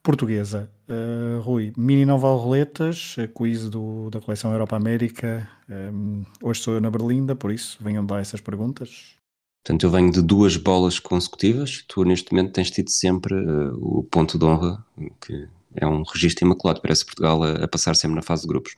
portuguesa. 0.02 0.70
Uh, 0.88 1.40
Rui, 1.40 1.72
mini 1.76 2.04
nova 2.06 2.28
roletas, 2.28 3.16
quiz 3.34 3.68
do, 3.68 4.10
da 4.10 4.20
coleção 4.20 4.52
Europa 4.52 4.76
América. 4.76 5.48
Um, 5.68 6.24
hoje 6.42 6.60
sou 6.60 6.74
eu 6.74 6.80
na 6.80 6.90
Berlinda, 6.90 7.36
por 7.36 7.52
isso 7.52 7.76
venham 7.80 8.04
dar 8.04 8.20
essas 8.20 8.40
perguntas. 8.40 9.16
Portanto, 9.62 9.84
eu 9.84 9.90
venho 9.90 10.10
de 10.10 10.22
duas 10.22 10.56
bolas 10.56 10.98
consecutivas. 10.98 11.84
Tu, 11.86 12.02
neste 12.04 12.32
momento, 12.32 12.54
tens 12.54 12.70
tido 12.70 12.90
sempre 12.90 13.34
uh, 13.34 13.98
o 13.98 14.02
ponto 14.02 14.38
de 14.38 14.44
honra, 14.44 14.84
que 15.20 15.46
é 15.74 15.86
um 15.86 16.02
registro 16.02 16.46
imaculado. 16.46 16.80
Parece 16.80 17.04
Portugal 17.04 17.42
a, 17.42 17.64
a, 17.64 17.68
passar 17.68 17.94
sempre 17.94 18.16
na 18.16 18.22
fase 18.22 18.42
de 18.42 18.48
grupos. 18.48 18.76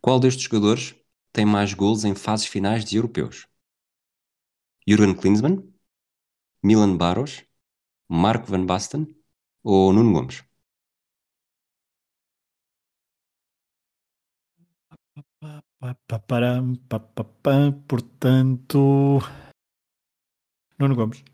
Qual 0.00 0.18
destes 0.18 0.42
jogadores 0.42 0.96
tem 1.32 1.44
mais 1.44 1.74
gols 1.74 2.04
em 2.04 2.14
fases 2.14 2.46
finais 2.46 2.84
de 2.84 2.96
europeus? 2.96 3.46
Jurgen 4.86 5.14
Klinsmann? 5.14 5.62
Milan 6.62 6.96
Baros? 6.96 7.44
Marco 8.08 8.46
Van 8.46 8.64
Basten? 8.64 9.14
Ou 9.68 9.92
Nuno 9.92 10.12
Gomes? 10.12 10.44
Portanto, 17.88 19.18
Nuno 20.78 20.94
Gomes. 20.94 21.24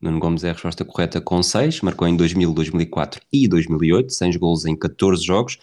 Nuno 0.00 0.20
Gomes 0.20 0.44
é 0.44 0.50
a 0.50 0.52
resposta 0.52 0.84
correta 0.84 1.20
com 1.20 1.42
6, 1.42 1.80
marcou 1.80 2.06
em 2.06 2.16
2000, 2.16 2.54
2004 2.54 3.20
e 3.32 3.48
2008, 3.48 4.12
6 4.12 4.36
gols 4.36 4.64
em 4.64 4.78
14 4.78 5.24
jogos. 5.24 5.58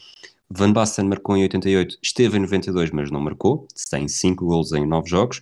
Van 0.49 0.73
Basten 0.73 1.07
marcou 1.07 1.37
em 1.37 1.43
88, 1.43 1.99
esteve 2.03 2.37
em 2.37 2.41
92, 2.41 2.91
mas 2.91 3.09
não 3.09 3.21
marcou, 3.21 3.65
tem 3.89 4.09
5 4.09 4.45
gols 4.45 4.73
em 4.73 4.85
9 4.85 5.09
jogos. 5.09 5.41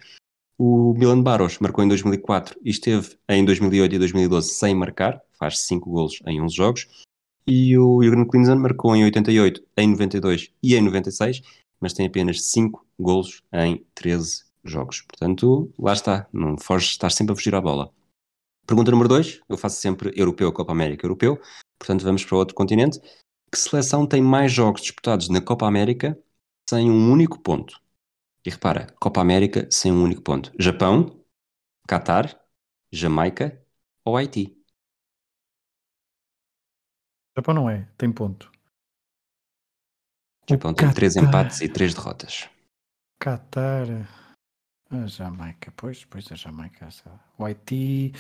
O 0.58 0.94
Milan 0.94 1.22
Baros 1.22 1.60
marcou 1.60 1.84
em 1.84 1.88
2004 1.88 2.60
e 2.64 2.70
esteve 2.70 3.18
em 3.28 3.44
2008 3.44 3.96
e 3.96 4.00
2012 4.00 4.50
sem 4.50 4.74
marcar, 4.74 5.22
faz 5.38 5.60
5 5.68 5.90
gols 5.90 6.20
em 6.26 6.42
11 6.42 6.56
jogos. 6.56 6.88
E 7.48 7.78
o 7.78 8.02
Jürgen 8.02 8.26
Klinsmann 8.26 8.60
marcou 8.60 8.96
em 8.96 9.04
88, 9.04 9.62
em 9.78 9.90
92 9.90 10.52
e 10.64 10.76
em 10.76 10.82
96 10.82 11.42
mas 11.80 11.94
tem 11.94 12.08
apenas 12.08 12.50
5 12.50 12.86
golos 13.00 13.42
em 13.54 13.86
13 13.94 14.44
jogos. 14.64 15.02
Portanto, 15.02 15.72
lá 15.78 15.94
está, 15.94 16.28
não 16.34 16.58
foge, 16.58 16.88
estás 16.88 17.14
sempre 17.14 17.34
a 17.34 17.36
fugir 17.36 17.54
à 17.54 17.62
bola. 17.62 17.92
Pergunta 18.66 18.90
número 18.90 19.10
2, 19.10 19.42
eu 19.48 19.58
faço 19.58 19.80
sempre 19.80 20.12
europeu, 20.16 20.52
Copa 20.52 20.72
América, 20.72 21.06
europeu, 21.06 21.40
portanto 21.78 22.04
vamos 22.04 22.26
para 22.26 22.38
outro 22.38 22.56
continente. 22.56 23.00
Que 23.52 23.60
seleção 23.60 24.08
tem 24.08 24.22
mais 24.22 24.52
jogos 24.52 24.82
disputados 24.82 25.30
na 25.30 25.40
Copa 25.40 25.68
América 25.68 26.18
sem 26.68 26.90
um 26.90 27.12
único 27.12 27.40
ponto? 27.40 27.80
E 28.46 28.50
repara, 28.52 28.86
Copa 29.00 29.22
América 29.22 29.68
sem 29.72 29.92
um 29.92 30.04
único 30.04 30.22
ponto. 30.22 30.52
Japão, 30.60 31.26
Qatar, 31.90 32.40
Jamaica 32.92 33.60
ou 34.06 34.16
Haiti? 34.16 34.56
Japão 37.36 37.56
não 37.56 37.68
é, 37.68 37.90
tem 37.98 38.12
ponto. 38.12 38.52
O 40.48 40.54
Japão 40.54 40.76
tem 40.76 40.94
três 40.94 41.16
empates 41.16 41.62
e 41.62 41.68
três 41.68 41.96
derrotas. 41.96 42.48
Qatar. 43.20 43.88
A 44.92 45.08
Jamaica, 45.08 45.74
pois, 45.76 46.06
pois 46.06 46.32
a 46.32 46.36
Jamaica. 46.36 46.88
O 47.40 47.46
Haiti. 47.46 48.14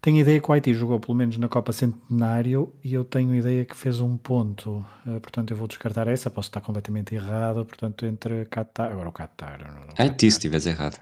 Tenho 0.00 0.18
ideia 0.18 0.40
que 0.40 0.50
o 0.50 0.52
Haiti 0.52 0.72
jogou 0.72 0.98
pelo 0.98 1.14
menos 1.14 1.36
na 1.36 1.48
Copa 1.48 1.72
Centenário 1.72 2.72
e 2.82 2.94
eu 2.94 3.04
tenho 3.04 3.34
ideia 3.34 3.66
que 3.66 3.76
fez 3.76 4.00
um 4.00 4.16
ponto. 4.16 4.84
Uh, 5.06 5.20
portanto, 5.20 5.50
eu 5.50 5.56
vou 5.56 5.68
descartar 5.68 6.08
essa. 6.08 6.30
Posso 6.30 6.48
estar 6.48 6.62
completamente 6.62 7.14
errado. 7.14 7.66
Portanto, 7.66 8.06
entre 8.06 8.46
Qatar. 8.46 8.92
Agora 8.92 9.10
o 9.10 9.12
Qatar. 9.12 9.60
Haiti, 9.98 10.30
se 10.30 10.38
estiveres 10.38 10.64
errado. 10.64 10.98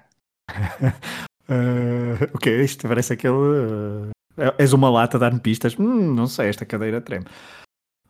uh, 1.49 2.35
ok, 2.35 2.61
isto 2.61 2.87
parece 2.89 3.13
aquele. 3.13 3.33
Uh, 3.33 4.11
és 4.57 4.73
uma 4.73 4.89
lata 4.89 5.15
a 5.15 5.19
dar-me 5.19 5.39
pistas. 5.39 5.79
Hum, 5.79 6.13
não 6.13 6.27
sei, 6.27 6.49
esta 6.49 6.65
cadeira 6.65 6.99
treme. 6.99 7.25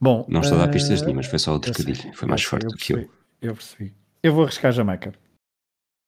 Bom, 0.02 0.26
não 0.28 0.42
estou 0.42 0.58
a 0.58 0.66
dar 0.66 0.72
pistas 0.72 1.02
nenhumas, 1.02 1.28
foi 1.28 1.38
só 1.38 1.54
o 1.54 1.60
trocadilho, 1.60 2.14
foi 2.14 2.28
mais 2.28 2.42
forte 2.42 2.66
do 2.66 2.76
que 2.76 2.94
eu. 2.94 3.10
Eu 3.42 3.54
percebi. 3.54 3.94
Eu 4.24 4.34
vou 4.34 4.44
arriscar 4.44 4.72
Jamaica. 4.72 5.14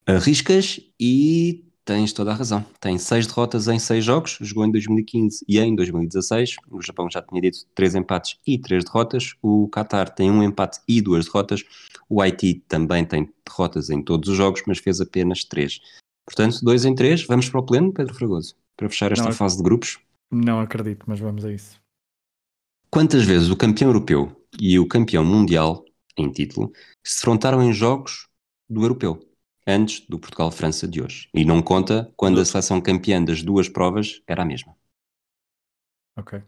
Arriscas 0.08 0.80
e 1.00 1.71
tens 1.86 2.13
toda 2.13 2.32
a 2.32 2.34
razão. 2.34 2.65
Tem 2.80 2.98
seis 2.98 3.28
derrotas 3.28 3.67
em 3.67 3.80
seis 3.80 4.04
jogos, 4.06 4.38
jogou 4.41 4.65
em 4.65 4.72
2015 4.72 5.46
e 5.48 5.60
em 5.60 5.76
2016. 5.76 6.56
O 6.70 6.82
Japão 6.82 7.10
já 7.10 7.22
tinha 7.22 7.41
dito 7.41 7.60
três 7.76 7.96
empates 7.96 8.38
e 8.46 8.58
três 8.58 8.84
derrotas. 8.84 9.36
O 9.41 9.70
Qatar 9.70 10.10
tem 10.10 10.30
um 10.30 10.44
empate 10.44 10.80
e 10.88 11.02
duas 11.02 11.26
derrotas. 11.26 11.63
O 12.10 12.22
Haiti 12.22 12.63
também 12.67 13.06
tem 13.06 13.30
derrotas 13.46 13.89
em 13.89 14.02
todos 14.02 14.30
os 14.30 14.38
jogos, 14.38 14.62
mas 14.67 14.80
fez 14.80 15.02
apenas 15.02 15.44
três. 15.44 15.80
Portanto, 16.26 16.60
dois 16.63 16.86
em 16.86 16.96
três. 16.96 17.26
Vamos 17.26 17.50
para 17.50 17.60
o 17.60 17.65
pleno, 17.65 17.94
Pedro 17.94 18.13
Fragoso, 18.13 18.56
para 18.78 18.89
fechar 18.89 19.12
esta 19.12 19.26
não, 19.26 19.32
fase 19.32 19.58
de 19.58 19.63
grupos. 19.63 20.00
Não 20.32 20.60
acredito, 20.60 21.06
mas 21.08 21.20
vamos 21.20 21.44
a 21.46 21.52
isso. 21.52 21.80
Quantas 22.89 23.24
vezes 23.24 23.50
o 23.50 23.56
campeão 23.56 23.89
europeu 23.89 24.36
e 24.60 24.78
o 24.78 24.88
campeão 24.88 25.24
mundial, 25.24 25.86
em 26.17 26.30
título, 26.30 26.72
se 27.04 27.15
defrontaram 27.15 27.63
em 27.63 27.74
jogos 27.74 28.28
do 28.70 28.82
europeu, 28.84 29.20
antes 29.65 30.02
do 30.08 30.19
Portugal-França 30.19 30.88
de 30.88 31.02
hoje? 31.02 31.30
E 31.34 31.45
não 31.45 31.62
conta 31.62 32.12
quando 32.15 32.39
a 32.39 32.45
seleção 32.45 32.82
campeã 32.82 33.24
das 33.24 33.43
duas 33.43 33.69
provas 33.69 34.21
era 34.28 34.43
a 34.43 34.45
mesma. 34.45 34.76
Ok. 36.15 36.43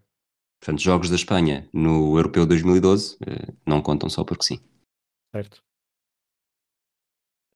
Portanto, 0.60 0.82
jogos 0.82 1.10
da 1.10 1.16
Espanha 1.16 1.68
no 1.74 2.18
Europeu 2.18 2.46
2012 2.46 3.18
eh, 3.26 3.54
não 3.66 3.82
contam 3.82 4.10
só 4.10 4.24
porque 4.24 4.44
sim. 4.44 4.60
Certo. 5.32 5.64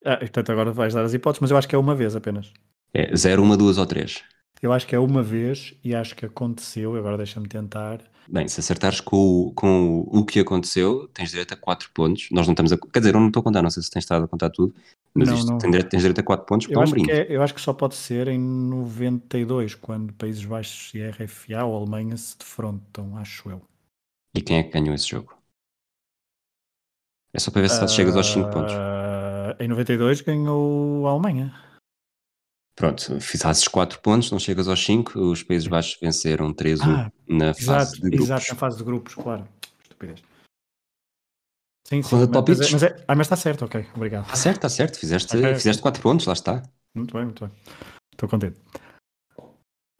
Ah, 0.05 0.17
portanto, 0.17 0.51
agora 0.51 0.71
vais 0.71 0.93
dar 0.93 1.03
as 1.05 1.13
hipóteses, 1.13 1.41
mas 1.41 1.51
eu 1.51 1.57
acho 1.57 1.67
que 1.67 1.75
é 1.75 1.77
uma 1.77 1.95
vez 1.95 2.15
apenas. 2.15 2.51
É 2.93 3.15
0, 3.15 3.43
1, 3.43 3.57
2 3.57 3.77
ou 3.77 3.85
3. 3.85 4.23
Eu 4.61 4.73
acho 4.73 4.87
que 4.87 4.95
é 4.95 4.99
uma 4.99 5.21
vez 5.21 5.73
e 5.83 5.93
acho 5.93 6.15
que 6.15 6.25
aconteceu, 6.25 6.95
agora 6.95 7.17
deixa-me 7.17 7.47
tentar. 7.47 8.01
Bem, 8.29 8.47
se 8.47 8.59
acertares 8.59 8.99
com, 8.99 9.15
o, 9.47 9.51
com 9.53 10.01
o, 10.11 10.25
que 10.25 10.39
aconteceu, 10.39 11.07
tens 11.13 11.29
direito 11.29 11.53
a 11.53 11.57
4 11.57 11.89
pontos. 11.93 12.27
Nós 12.31 12.45
não 12.45 12.53
estamos 12.53 12.73
a. 12.73 12.77
Quer 12.77 12.99
dizer, 12.99 13.15
eu 13.15 13.19
não 13.19 13.27
estou 13.27 13.39
a 13.41 13.43
contar, 13.43 13.61
não 13.61 13.69
sei 13.69 13.81
se 13.83 13.89
tens 13.89 14.03
estado 14.03 14.25
a 14.25 14.27
contar 14.27 14.49
tudo, 14.49 14.73
mas 15.15 15.29
Não, 15.29 15.35
isto 15.35 15.51
não. 15.51 15.59
Tens, 15.59 15.71
direito, 15.71 15.89
tens 15.89 16.01
direito 16.01 16.19
a 16.19 16.23
4 16.23 16.45
pontos 16.45 16.67
Eu 16.67 16.73
para 16.73 16.81
um 16.87 16.91
que 16.91 16.91
brinde. 16.91 17.11
é- 17.11 17.27
eu 17.29 17.41
acho 17.41 17.53
que 17.53 17.61
só 17.61 17.71
pode 17.73 17.95
ser 17.95 18.27
em 18.27 18.39
92, 18.39 19.75
quando 19.75 20.11
Países 20.13 20.43
Baixos 20.43 20.93
e 20.93 21.01
RFA 21.01 21.63
ou 21.63 21.77
Alemanha 21.77 22.17
se 22.17 22.37
defrontam, 22.37 23.15
acho 23.17 23.49
eu. 23.49 23.61
E 24.35 24.41
quem 24.41 24.57
é 24.57 24.63
que 24.63 24.71
ganhou 24.71 24.93
esse 24.93 25.07
jogo? 25.07 25.33
É 27.33 27.39
só 27.39 27.51
para 27.51 27.61
ver 27.61 27.69
se 27.69 27.79
só 27.79 27.87
chegas 27.87 28.15
aos 28.17 28.25
5 28.27 28.49
pontos. 28.51 28.73
Em 29.59 29.67
92 29.67 30.21
ganhou 30.21 31.07
a 31.07 31.11
Alemanha. 31.11 31.66
Pronto, 32.77 33.19
fizesses 33.19 33.67
4 33.67 33.99
pontos, 34.01 34.29
não 34.31 34.37
chegas 34.37 34.67
aos 34.67 34.85
5. 34.85 35.19
Os 35.19 35.41
Países 35.41 35.67
Baixos 35.67 35.97
venceram 35.99 36.53
3-1 36.53 36.83
Ah, 36.87 37.11
na 37.27 37.51
fase 37.53 37.63
Exato, 37.63 37.91
de 37.93 38.01
grupos. 38.01 38.19
exato, 38.25 38.45
na 38.49 38.55
fase 38.55 38.77
de 38.77 38.83
grupos, 38.83 39.15
claro. 39.15 39.47
Estupidez. 39.81 40.19
Sim, 41.87 42.03
sim. 42.03 42.15
Mas, 42.15 42.21
mas, 42.21 42.29
palpites? 42.29 42.67
é, 42.67 42.71
mas 42.73 42.83
é- 42.83 43.05
ah, 43.07 43.15
mas 43.15 43.25
está 43.25 43.35
certo, 43.35 43.65
ok, 43.65 43.83
obrigado. 43.95 44.25
Está 44.25 44.35
certo, 44.35 44.55
está 44.57 44.69
certo. 44.69 44.99
Fizeste, 44.99 45.35
Ok, 45.35 45.43
ok. 45.43 45.55
fizeste 45.55 45.81
4 45.81 46.01
pontos, 46.03 46.25
lá 46.27 46.33
está. 46.33 46.61
Muito 46.93 47.13
bem, 47.15 47.25
muito 47.25 47.45
bem. 47.47 47.55
Estou 48.13 48.29
contente. 48.29 48.57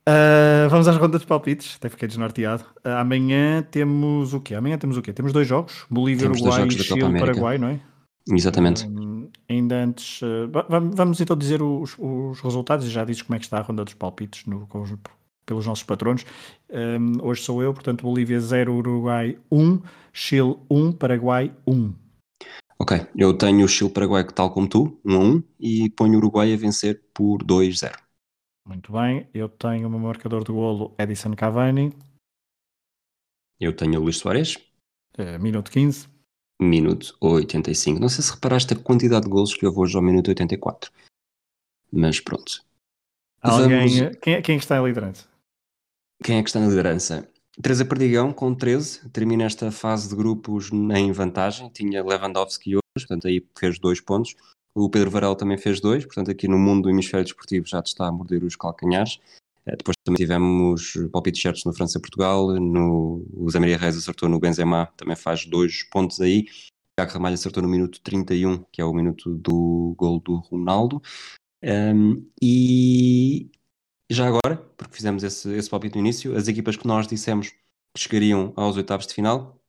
Ah, 0.06 0.68
vamos 0.70 0.88
às 0.88 0.96
rondas 0.98 1.22
de 1.22 1.28
palpites. 1.28 1.76
Até 1.78 1.90
fiquei 1.90 2.08
desnorteado. 2.08 2.64
Ah, 2.84 3.00
amanhã 3.00 3.64
temos 3.64 4.34
o 4.34 4.40
quê? 4.40 4.54
Amanhã 4.54 4.78
temos 4.78 4.98
o 4.98 5.02
quê? 5.02 5.12
Temos 5.14 5.34
dois 5.34 5.48
jogos: 5.48 5.86
Bolívia, 5.90 6.24
Temos 6.26 6.42
dois 6.42 6.54
Uruguai 6.56 6.70
jogos 6.70 6.86
e 6.86 6.88
Chile. 6.88 7.20
Paraguai, 7.20 7.58
não 7.58 7.70
é? 7.70 7.80
Exatamente. 8.30 8.86
Hum, 8.86 9.17
ainda 9.50 9.76
antes, 9.84 10.22
uh, 10.22 10.48
va- 10.50 10.66
vam- 10.70 10.92
vamos 10.92 11.20
então 11.22 11.36
dizer 11.38 11.62
os, 11.62 11.96
os 11.98 12.40
resultados 12.42 12.86
e 12.86 12.90
já 12.90 13.04
dizes 13.06 13.22
como 13.22 13.36
é 13.36 13.40
que 13.40 13.46
está 13.46 13.58
a 13.60 13.62
ronda 13.62 13.84
dos 13.86 13.94
palpites 13.94 14.46
no- 14.46 14.68
com 14.68 14.82
os- 14.82 14.94
pelos 15.46 15.66
nossos 15.66 15.84
patronos. 15.84 16.26
Um, 16.70 17.26
hoje 17.26 17.42
sou 17.42 17.64
eu, 17.64 17.74
portanto, 17.74 18.02
Bolívia 18.04 18.40
0, 18.40 18.74
Uruguai 18.76 19.40
1, 19.52 19.82
Chile 20.12 20.58
1, 20.70 20.92
Paraguai 20.92 21.54
1. 21.66 21.94
Ok, 22.80 23.08
eu 23.16 23.36
tenho 23.36 23.66
o 23.66 23.68
Chile-Paraguai 23.68 24.24
tal 24.32 24.52
como 24.52 24.68
tu, 24.68 25.00
1 25.04 25.16
a 25.16 25.20
1, 25.20 25.44
e 25.60 25.90
ponho 25.90 26.14
o 26.14 26.18
Uruguai 26.18 26.54
a 26.54 26.58
vencer 26.58 27.02
por 27.14 27.44
2-0. 27.44 27.98
Muito 28.68 28.92
bem, 28.92 29.28
eu 29.34 29.48
tenho 29.50 29.88
o 29.88 29.90
meu 29.90 30.00
marcador 30.00 30.44
de 30.44 30.52
golo 30.52 30.94
Edison 31.00 31.34
Cavani, 31.34 31.94
Eu 33.60 33.76
tenho 33.76 34.00
o 34.00 34.04
Luís 34.04 34.18
Soares, 34.18 34.56
uh, 35.18 35.40
minuto 35.42 35.72
15. 35.72 36.08
Minuto 36.60 37.16
85. 37.22 38.00
Não 38.00 38.10
sei 38.10 38.24
se 38.24 38.32
reparaste 38.32 38.74
a 38.74 38.78
quantidade 38.78 39.26
de 39.26 39.30
golos 39.32 39.54
que 39.54 39.66
houve 39.66 39.80
hoje 39.80 39.96
ao 39.96 40.02
minuto 40.04 40.28
84. 40.30 40.92
Mas 41.92 42.20
pronto. 42.20 42.64
Alguém, 43.42 43.88
Vamos- 43.88 44.16
uh, 44.16 44.20
quem, 44.20 44.34
é- 44.34 44.42
quem 44.42 44.56
é 44.56 44.58
está 44.58 44.78
em 44.78 44.86
liderança? 44.86 45.28
Quem 46.24 46.38
é 46.40 46.44
que 46.44 46.50
está 46.50 46.60
na 46.60 46.68
liderança? 46.68 47.30
Teresa 47.62 47.86
Perdigão 47.86 48.34
com 48.34 48.54
13, 48.54 49.10
termina 49.10 49.44
esta 49.44 49.72
fase 49.72 50.10
de 50.10 50.16
grupos 50.16 50.70
em 50.72 51.12
vantagem. 51.12 51.70
Tinha 51.70 52.04
Lewandowski 52.04 52.76
hoje, 52.76 52.82
portanto 53.08 53.28
aí 53.28 53.46
fez 53.58 53.80
dois 53.80 54.02
pontos. 54.02 54.36
O 54.76 54.90
Pedro 54.90 55.10
Varela 55.10 55.36
também 55.36 55.58
fez 55.58 55.80
dois, 55.80 56.06
portanto 56.06 56.30
aqui 56.30 56.48
no 56.48 56.58
mundo 56.60 56.84
do 56.84 56.90
hemisfério 56.90 57.24
desportivo 57.26 57.66
já 57.68 57.82
te 57.82 57.88
está 57.88 58.08
a 58.08 58.12
morder 58.12 58.44
os 58.44 58.56
calcanhares. 58.56 59.20
Eh, 59.68 59.76
Depois 59.76 59.96
também 60.04 60.18
tivemos 60.18 60.94
palpites 61.12 61.42
certos 61.42 61.66
no 61.66 61.76
França-Portugal, 61.76 62.54
no, 62.60 63.26
o 63.34 63.50
Zé 63.52 63.60
Maria 63.60 63.78
Reis 63.78 63.98
acertou 63.98 64.30
no 64.30 64.40
Benzema, 64.40 64.88
também 64.96 65.16
faz 65.16 65.46
dois 65.46 65.84
pontos 65.84 66.22
aí. 66.22 66.46
Tiago 66.98 67.14
Ramalho 67.14 67.36
acertou 67.36 67.62
no 67.62 67.70
minuto 67.70 68.02
31, 68.02 68.64
que 68.72 68.82
é 68.82 68.86
o 68.86 68.94
minuto 68.94 69.36
do 69.36 69.94
gol 69.98 70.20
do 70.20 70.38
Ronaldo. 70.38 71.02
Um, 71.64 72.26
e 72.42 73.52
já 74.10 74.28
agora, 74.28 74.58
porque 74.76 74.96
fizemos 74.96 75.24
esse, 75.24 75.52
esse 75.54 75.70
palpite 75.70 75.96
no 75.96 76.02
início, 76.02 76.36
as 76.36 76.48
equipas 76.48 76.76
que 76.76 76.88
nós 76.88 77.08
dissemos 77.08 77.50
que 77.50 77.58
chegariam 77.98 78.54
aos 78.56 78.78
oitavos 78.78 79.06
de 79.06 79.14
final, 79.14 79.60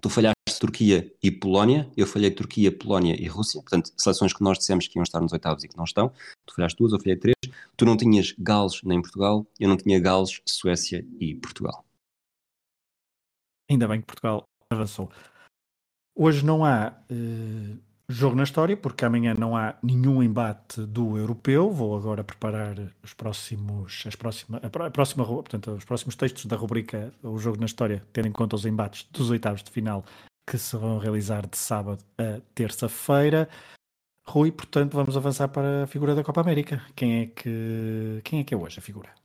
tu 0.00 0.08
falhaste 0.08 0.39
Turquia 0.60 1.10
e 1.22 1.30
Polónia, 1.30 1.90
eu 1.96 2.06
falhei 2.06 2.30
Turquia, 2.30 2.70
Polónia 2.70 3.16
e 3.18 3.26
Rússia, 3.26 3.62
portanto, 3.62 3.90
seleções 3.96 4.34
que 4.34 4.44
nós 4.44 4.58
dissemos 4.58 4.86
que 4.86 4.98
iam 4.98 5.02
estar 5.02 5.18
nos 5.18 5.32
oitavos 5.32 5.64
e 5.64 5.68
que 5.68 5.76
não 5.76 5.84
estão, 5.84 6.12
tu 6.46 6.54
falhaste 6.54 6.76
duas, 6.76 6.92
eu 6.92 7.00
falhei 7.00 7.16
três, 7.16 7.34
tu 7.78 7.86
não 7.86 7.96
tinhas 7.96 8.34
Gales 8.38 8.82
nem 8.84 9.00
Portugal, 9.00 9.46
eu 9.58 9.70
não 9.70 9.76
tinha 9.78 9.98
Gales, 9.98 10.42
Suécia 10.46 11.02
e 11.18 11.34
Portugal. 11.34 11.82
Ainda 13.70 13.88
bem 13.88 14.00
que 14.00 14.06
Portugal 14.06 14.44
avançou. 14.70 15.10
Hoje 16.14 16.44
não 16.44 16.62
há 16.62 16.92
eh, 17.08 17.78
jogo 18.06 18.36
na 18.36 18.42
história, 18.42 18.76
porque 18.76 19.04
amanhã 19.04 19.32
não 19.32 19.56
há 19.56 19.78
nenhum 19.82 20.22
embate 20.22 20.82
do 20.82 21.16
europeu. 21.16 21.70
Vou 21.70 21.96
agora 21.96 22.22
preparar 22.22 22.76
os 23.02 23.14
próximos, 23.14 24.04
as 24.06 24.14
próxima, 24.16 24.58
a, 24.58 24.68
pró- 24.68 24.86
a 24.86 24.90
próxima, 24.90 25.24
portanto, 25.24 25.70
os 25.70 25.84
próximos 25.84 26.16
textos 26.16 26.44
da 26.44 26.56
rubrica 26.56 27.14
O 27.22 27.38
Jogo 27.38 27.58
na 27.58 27.66
História, 27.66 28.04
tendo 28.12 28.28
em 28.28 28.32
conta 28.32 28.56
os 28.56 28.66
embates 28.66 29.06
dos 29.10 29.30
oitavos 29.30 29.62
de 29.62 29.70
final 29.70 30.04
que 30.46 30.58
se 30.58 30.76
vão 30.76 30.98
realizar 30.98 31.46
de 31.46 31.56
sábado 31.56 32.04
a 32.18 32.40
terça-feira. 32.54 33.48
Rui, 34.26 34.52
portanto, 34.52 34.94
vamos 34.94 35.16
avançar 35.16 35.48
para 35.48 35.84
a 35.84 35.86
figura 35.86 36.14
da 36.14 36.24
Copa 36.24 36.40
América. 36.40 36.84
Quem 36.96 37.22
é 37.22 37.26
que, 37.26 38.20
quem 38.24 38.40
é, 38.40 38.44
que 38.44 38.54
é 38.54 38.56
hoje 38.56 38.78
a 38.78 38.82
figura? 38.82 39.19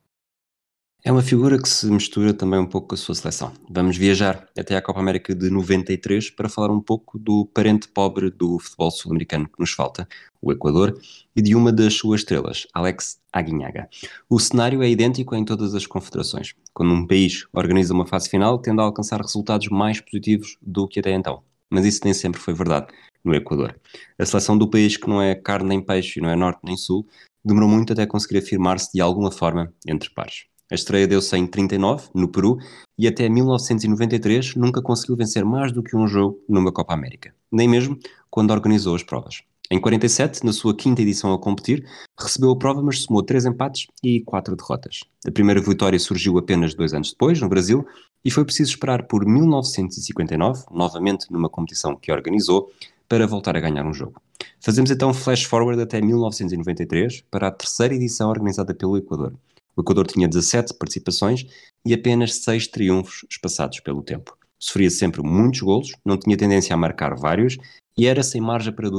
É 1.08 1.12
uma 1.12 1.22
figura 1.22 1.62
que 1.62 1.70
se 1.70 1.86
mistura 1.86 2.34
também 2.34 2.60
um 2.60 2.66
pouco 2.66 2.88
com 2.88 2.96
a 2.96 2.98
sua 2.98 3.14
seleção. 3.14 3.54
Vamos 3.70 3.96
viajar 3.96 4.50
até 4.58 4.76
à 4.76 4.82
Copa 4.82 5.00
América 5.00 5.36
de 5.36 5.52
93 5.52 6.32
para 6.32 6.50
falar 6.50 6.74
um 6.74 6.82
pouco 6.82 7.20
do 7.20 7.46
parente 7.46 7.88
pobre 7.88 8.32
do 8.32 8.58
futebol 8.58 8.90
sul-americano 8.90 9.46
que 9.48 9.60
nos 9.60 9.72
falta, 9.72 10.08
o 10.42 10.52
Equador, 10.52 11.00
e 11.36 11.44
de 11.44 11.54
uma 11.54 11.72
das 11.72 11.94
suas 11.94 12.22
estrelas, 12.22 12.66
Alex 12.74 13.20
Aguinhaga. 13.32 13.88
O 14.28 14.40
cenário 14.40 14.82
é 14.82 14.90
idêntico 14.90 15.36
em 15.36 15.46
todas 15.46 15.76
as 15.76 15.86
confederações, 15.86 16.56
quando 16.74 16.92
um 16.92 17.06
país 17.06 17.46
organiza 17.54 17.94
uma 17.94 18.08
fase 18.08 18.28
final, 18.28 18.58
tende 18.58 18.82
a 18.82 18.84
alcançar 18.86 19.22
resultados 19.22 19.68
mais 19.68 20.02
positivos 20.02 20.58
do 20.60 20.88
que 20.88 21.02
até 21.02 21.12
então. 21.12 21.44
Mas 21.70 21.86
isso 21.86 22.02
nem 22.04 22.16
sempre 22.16 22.42
foi 22.42 22.56
verdade 22.56 22.88
no 23.24 23.36
Equador. 23.36 23.80
A 24.18 24.26
seleção 24.26 24.58
do 24.58 24.68
país 24.68 24.98
que 24.98 25.08
não 25.08 25.22
é 25.22 25.36
carne 25.36 25.70
nem 25.70 25.82
peixe 25.86 26.20
não 26.20 26.32
é 26.32 26.36
norte 26.36 26.62
nem 26.64 26.76
sul, 26.76 27.08
demorou 27.44 27.70
muito 27.70 27.94
até 27.94 28.08
conseguir 28.08 28.40
afirmar-se 28.40 28.92
de 28.92 29.02
alguma 29.02 29.32
forma 29.32 29.72
entre 29.88 30.10
pares. 30.10 30.46
A 30.72 30.76
estreia 30.76 31.08
deu-se 31.08 31.36
em 31.38 31.46
39, 31.46 32.10
no 32.14 32.28
Peru, 32.28 32.58
e 32.98 33.08
até 33.08 33.30
1993 33.30 34.56
nunca 34.56 34.82
conseguiu 34.82 35.16
vencer 35.16 35.46
mais 35.46 35.72
do 35.72 35.84
que 35.84 35.96
um 35.96 36.08
jogo 36.08 36.40
numa 36.50 36.72
Copa 36.72 36.94
América, 36.94 37.34
nem 37.52 37.68
mesmo 37.68 37.98
quando 38.30 38.52
organizou 38.52 38.96
as 38.96 39.04
provas. 39.04 39.44
Em 39.70 39.80
47, 39.80 40.46
na 40.46 40.54
sua 40.54 40.76
quinta 40.76 41.02
edição 41.02 41.34
a 41.34 41.40
competir, 41.40 41.88
recebeu 42.20 42.52
a 42.52 42.58
prova, 42.58 42.84
mas 42.84 43.04
somou 43.04 43.24
três 43.24 43.46
empates 43.46 43.88
e 44.04 44.22
quatro 44.22 44.56
derrotas. 44.56 45.02
A 45.28 45.32
primeira 45.32 45.60
vitória 45.60 45.98
surgiu 46.00 46.38
apenas 46.38 46.76
dois 46.76 46.94
anos 46.94 47.12
depois, 47.12 47.42
no 47.42 47.50
Brasil, 47.50 47.86
e 48.24 48.30
foi 48.30 48.46
preciso 48.46 48.72
esperar 48.72 49.08
por 49.08 49.26
1959, 49.26 50.66
novamente 50.72 51.32
numa 51.32 51.50
competição 51.50 51.96
que 51.96 52.12
organizou, 52.12 52.72
para 53.08 53.28
voltar 53.28 53.56
a 53.56 53.60
ganhar 53.60 53.86
um 53.86 53.94
jogo. 53.94 54.22
Fazemos 54.60 54.90
então 54.90 55.14
flash 55.14 55.44
forward 55.44 55.82
até 55.82 56.02
1993, 56.02 57.24
para 57.30 57.48
a 57.48 57.52
terceira 57.52 57.94
edição 57.94 58.30
organizada 58.30 58.74
pelo 58.74 58.98
Equador. 58.98 59.34
O 59.76 59.82
Equador 59.82 60.08
tinha 60.08 60.28
17 60.28 60.74
participações 60.76 61.46
e 61.86 61.94
apenas 61.94 62.36
6 62.44 62.68
triunfos 62.68 63.26
espaçados 63.30 63.80
pelo 63.82 64.02
tempo. 64.02 64.38
Sofria 64.58 64.90
sempre 64.90 65.22
muitos 65.22 65.62
golos, 65.62 65.92
não 66.04 66.18
tinha 66.18 66.38
tendência 66.38 66.74
a 66.74 66.78
marcar 66.78 67.16
vários 67.16 67.58
e 67.98 68.08
era, 68.08 68.24
sem 68.24 68.40
margem 68.40 68.74
para, 68.74 68.90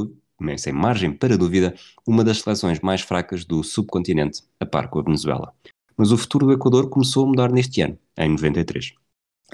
nem 0.40 0.58
sem 0.58 0.72
margem 0.72 1.12
para 1.12 1.38
dúvida, 1.38 1.74
uma 2.06 2.22
das 2.22 2.40
seleções 2.40 2.80
mais 2.80 3.00
fracas 3.00 3.44
do 3.44 3.62
subcontinente, 3.62 4.42
a 4.60 4.66
par 4.66 4.88
com 4.88 4.98
a 4.98 5.02
Venezuela. 5.02 5.52
Mas 5.96 6.12
o 6.12 6.18
futuro 6.18 6.46
do 6.46 6.52
Equador 6.52 6.90
começou 6.90 7.24
a 7.24 7.28
mudar 7.28 7.50
neste 7.50 7.80
ano, 7.80 7.98
em 8.18 8.30
93. 8.30 8.92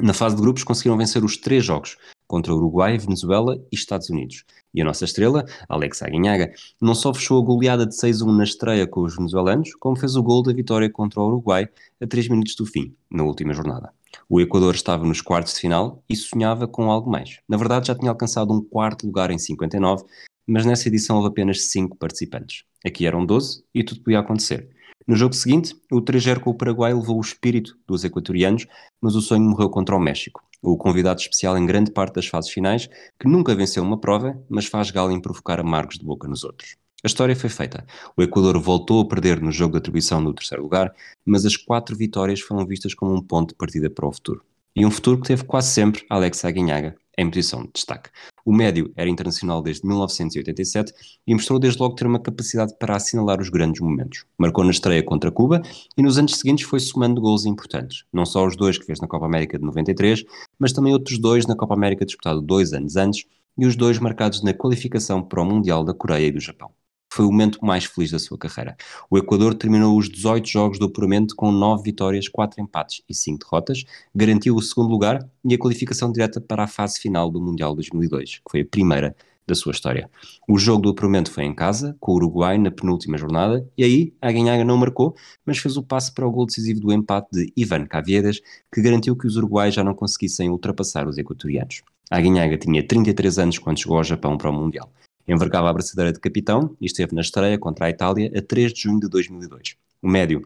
Na 0.01 0.13
fase 0.13 0.35
de 0.35 0.43
grupos 0.43 0.65
conseguiram 0.65 0.97
vencer 0.97 1.25
os 1.25 1.37
três 1.37 1.65
jogos, 1.65 1.97
contra 2.33 2.55
Uruguai, 2.55 2.97
Venezuela 2.97 3.63
e 3.71 3.77
Estados 3.77 4.09
Unidos. 4.09 4.43
E 4.73 4.81
a 4.81 4.85
nossa 4.87 5.05
estrela, 5.05 5.45
Alex 5.69 6.03
Aguinhaga, 6.03 6.51
não 6.81 6.95
só 6.95 7.13
fechou 7.13 7.39
a 7.39 7.45
goleada 7.45 7.85
de 7.85 7.95
6-1 7.95 8.35
na 8.35 8.43
estreia 8.43 8.87
com 8.87 9.03
os 9.03 9.15
venezuelanos, 9.15 9.75
como 9.75 9.99
fez 9.99 10.17
o 10.17 10.23
gol 10.23 10.43
da 10.43 10.51
vitória 10.51 10.89
contra 10.89 11.21
o 11.21 11.27
Uruguai 11.27 11.69
a 12.01 12.07
3 12.07 12.29
minutos 12.29 12.55
do 12.55 12.65
fim, 12.65 12.95
na 13.11 13.23
última 13.23 13.53
jornada. 13.53 13.93
O 14.31 14.41
Equador 14.41 14.75
estava 14.75 15.05
nos 15.05 15.21
quartos 15.21 15.53
de 15.53 15.61
final 15.61 16.03
e 16.09 16.17
sonhava 16.17 16.67
com 16.67 16.91
algo 16.91 17.11
mais. 17.11 17.39
Na 17.47 17.59
verdade, 17.59 17.89
já 17.89 17.95
tinha 17.95 18.11
alcançado 18.11 18.51
um 18.51 18.65
quarto 18.65 19.07
lugar 19.07 19.31
em 19.31 19.37
59, 19.37 20.03
mas 20.47 20.65
nessa 20.65 20.89
edição 20.89 21.17
houve 21.17 21.29
apenas 21.29 21.67
5 21.67 21.99
participantes. 21.99 22.65
Aqui 22.83 23.05
eram 23.05 23.27
12 23.27 23.63
e 23.75 23.85
tudo 23.85 24.01
podia 24.01 24.21
acontecer. 24.21 24.71
No 25.07 25.17
jogo 25.17 25.35
seguinte, 25.35 25.75
o 25.91 26.01
3-0 26.01 26.41
com 26.41 26.51
o 26.51 26.55
Paraguai 26.55 26.95
levou 26.95 27.19
o 27.19 27.21
espírito 27.21 27.77
dos 27.87 28.05
equatorianos, 28.05 28.67
mas 29.01 29.15
o 29.15 29.21
sonho 29.21 29.43
morreu 29.43 29.69
contra 29.69 29.97
o 29.97 30.01
México, 30.01 30.43
o 30.63 30.77
convidado 30.77 31.21
especial 31.21 31.59
em 31.59 31.67
grande 31.67 31.91
parte 31.91 32.15
das 32.15 32.27
fases 32.27 32.51
finais, 32.51 32.89
que 33.19 33.29
nunca 33.29 33.55
venceu 33.55 33.83
uma 33.83 33.99
prova, 33.99 34.41
mas 34.49 34.67
faz 34.67 34.91
gala 34.91 35.13
em 35.13 35.21
provocar 35.21 35.59
amargos 35.59 35.99
de 35.99 36.05
boca 36.05 36.29
nos 36.29 36.45
outros. 36.45 36.77
A 37.05 37.09
história 37.09 37.35
foi 37.35 37.51
feita. 37.51 37.85
O 38.17 38.23
Equador 38.23 38.57
voltou 38.61 39.01
a 39.01 39.09
perder 39.09 39.41
no 39.41 39.51
jogo 39.51 39.73
de 39.73 39.79
atribuição 39.79 40.21
no 40.21 40.33
terceiro 40.33 40.63
lugar, 40.63 40.95
mas 41.27 41.45
as 41.45 41.57
quatro 41.57 41.97
vitórias 41.97 42.41
foram 42.41 42.65
vistas 42.65 42.95
como 42.95 43.13
um 43.13 43.21
ponto 43.21 43.49
de 43.49 43.57
partida 43.57 43.91
para 43.91 44.07
o 44.07 44.13
futuro. 44.13 44.45
E 44.75 44.87
um 44.87 44.91
futuro 44.91 45.21
que 45.21 45.27
teve 45.27 45.45
quase 45.45 45.73
sempre 45.73 46.07
Alex 46.09 46.45
Aguinhaga 46.45 46.95
em 47.19 47.29
posição 47.29 47.65
de 47.65 47.73
destaque. 47.75 48.11
O 48.45 48.53
médio 48.53 48.93
era 48.97 49.09
internacional 49.09 49.63
desde 49.63 49.87
1987 49.87 50.93
e 51.27 51.33
mostrou 51.33 51.59
desde 51.59 51.81
logo 51.81 51.95
ter 51.95 52.07
uma 52.07 52.19
capacidade 52.19 52.75
para 52.79 52.97
assinalar 52.97 53.41
os 53.41 53.49
grandes 53.49 53.81
momentos. 53.81 54.25
Marcou 54.37 54.65
na 54.65 54.71
estreia 54.71 55.03
contra 55.03 55.31
Cuba 55.31 55.63
e 55.97 56.03
nos 56.03 56.19
anos 56.19 56.37
seguintes 56.37 56.67
foi 56.67 56.81
somando 56.81 57.21
gols 57.21 57.47
importantes. 57.47 58.05
Não 58.13 58.27
só 58.27 58.47
os 58.47 58.57
dois 58.57 58.77
que 58.79 58.85
fez 58.85 59.01
na 59.01 59.07
Copa 59.07 59.27
América 59.27 59.59
de 59.59 59.65
93, 59.65 60.25
mas 60.59 60.73
também 60.73 60.93
outros 60.93 61.19
dois 61.19 61.47
na 61.47 61.55
Copa 61.57 61.75
América 61.75 62.05
disputado 62.05 62.41
dois 62.41 62.73
anos 62.73 62.97
antes 62.97 63.25
e 63.57 63.67
os 63.67 63.77
dois 63.77 63.99
marcados 63.99 64.43
na 64.43 64.53
qualificação 64.53 65.23
para 65.23 65.43
o 65.43 65.45
Mundial 65.45 65.85
da 65.85 65.95
Coreia 65.95 66.27
e 66.27 66.33
do 66.33 66.41
Japão 66.41 66.71
foi 67.13 67.27
o 67.27 67.31
momento 67.31 67.63
mais 67.63 67.85
feliz 67.85 68.11
da 68.11 68.19
sua 68.19 68.39
carreira. 68.39 68.75
O 69.11 69.19
Equador 69.19 69.55
terminou 69.55 69.99
os 69.99 70.09
18 70.09 70.49
jogos 70.49 70.79
do 70.79 70.87
apuramento 70.87 71.37
com 71.37 71.53
9 71.53 71.83
vitórias, 71.83 72.27
4 72.27 72.63
empates 72.63 73.03
e 73.07 73.15
5 73.15 73.39
derrotas, 73.45 73.85
garantiu 74.15 74.57
o 74.57 74.63
segundo 74.63 74.91
lugar 74.91 75.29
e 75.45 75.55
a 75.55 75.59
qualificação 75.59 76.11
direta 76.11 76.41
para 76.41 76.65
a 76.65 76.67
fase 76.67 76.99
final 76.99 77.31
do 77.31 77.39
Mundial 77.39 77.75
2002, 77.75 78.37
que 78.37 78.51
foi 78.51 78.63
a 78.63 78.67
primeira 78.67 79.15
da 79.47 79.55
sua 79.55 79.73
história. 79.73 80.09
O 80.49 80.57
jogo 80.57 80.81
do 80.81 80.89
apuramento 80.89 81.31
foi 81.31 81.45
em 81.45 81.55
casa, 81.55 81.95
com 82.01 82.13
o 82.13 82.15
Uruguai 82.15 82.57
na 82.57 82.71
penúltima 82.71 83.19
jornada, 83.19 83.69
e 83.77 83.85
aí 83.85 84.15
a 84.23 84.33
Ganhaga 84.33 84.65
não 84.65 84.79
marcou, 84.79 85.15
mas 85.45 85.59
fez 85.59 85.77
o 85.77 85.83
passe 85.83 86.15
para 86.15 86.27
o 86.27 86.31
gol 86.31 86.47
decisivo 86.47 86.81
do 86.81 86.93
empate 86.95 87.29
de 87.31 87.53
Ivan 87.55 87.85
Caviedes, 87.85 88.41
que 88.73 88.81
garantiu 88.81 89.15
que 89.17 89.27
os 89.27 89.37
uruguaios 89.37 89.75
já 89.75 89.85
não 89.85 89.95
conseguissem 89.95 90.49
ultrapassar 90.49 91.07
os 91.07 91.19
equatorianos. 91.19 91.83
A 92.11 92.19
Ganhaga 92.19 92.57
tinha 92.57 92.87
33 92.87 93.39
anos 93.39 93.59
quando 93.59 93.81
chegou 93.81 93.99
ao 93.99 94.05
Japão 94.05 94.39
para 94.39 94.49
o 94.49 94.53
Mundial. 94.53 94.91
Envergava 95.27 95.71
a 95.71 95.73
braçadeira 95.73 96.13
de 96.13 96.21
capitão 96.21 96.77
e 96.81 96.87
esteve 96.87 97.15
na 97.15 97.21
estreia 97.21 97.59
contra 97.59 97.87
a 97.87 97.91
Itália 97.91 98.31
a 98.37 98.43
3 98.43 98.73
de 98.73 98.83
junho 98.83 99.01
de 99.01 99.09
2002. 99.09 99.77
O 100.01 100.09
médio 100.09 100.43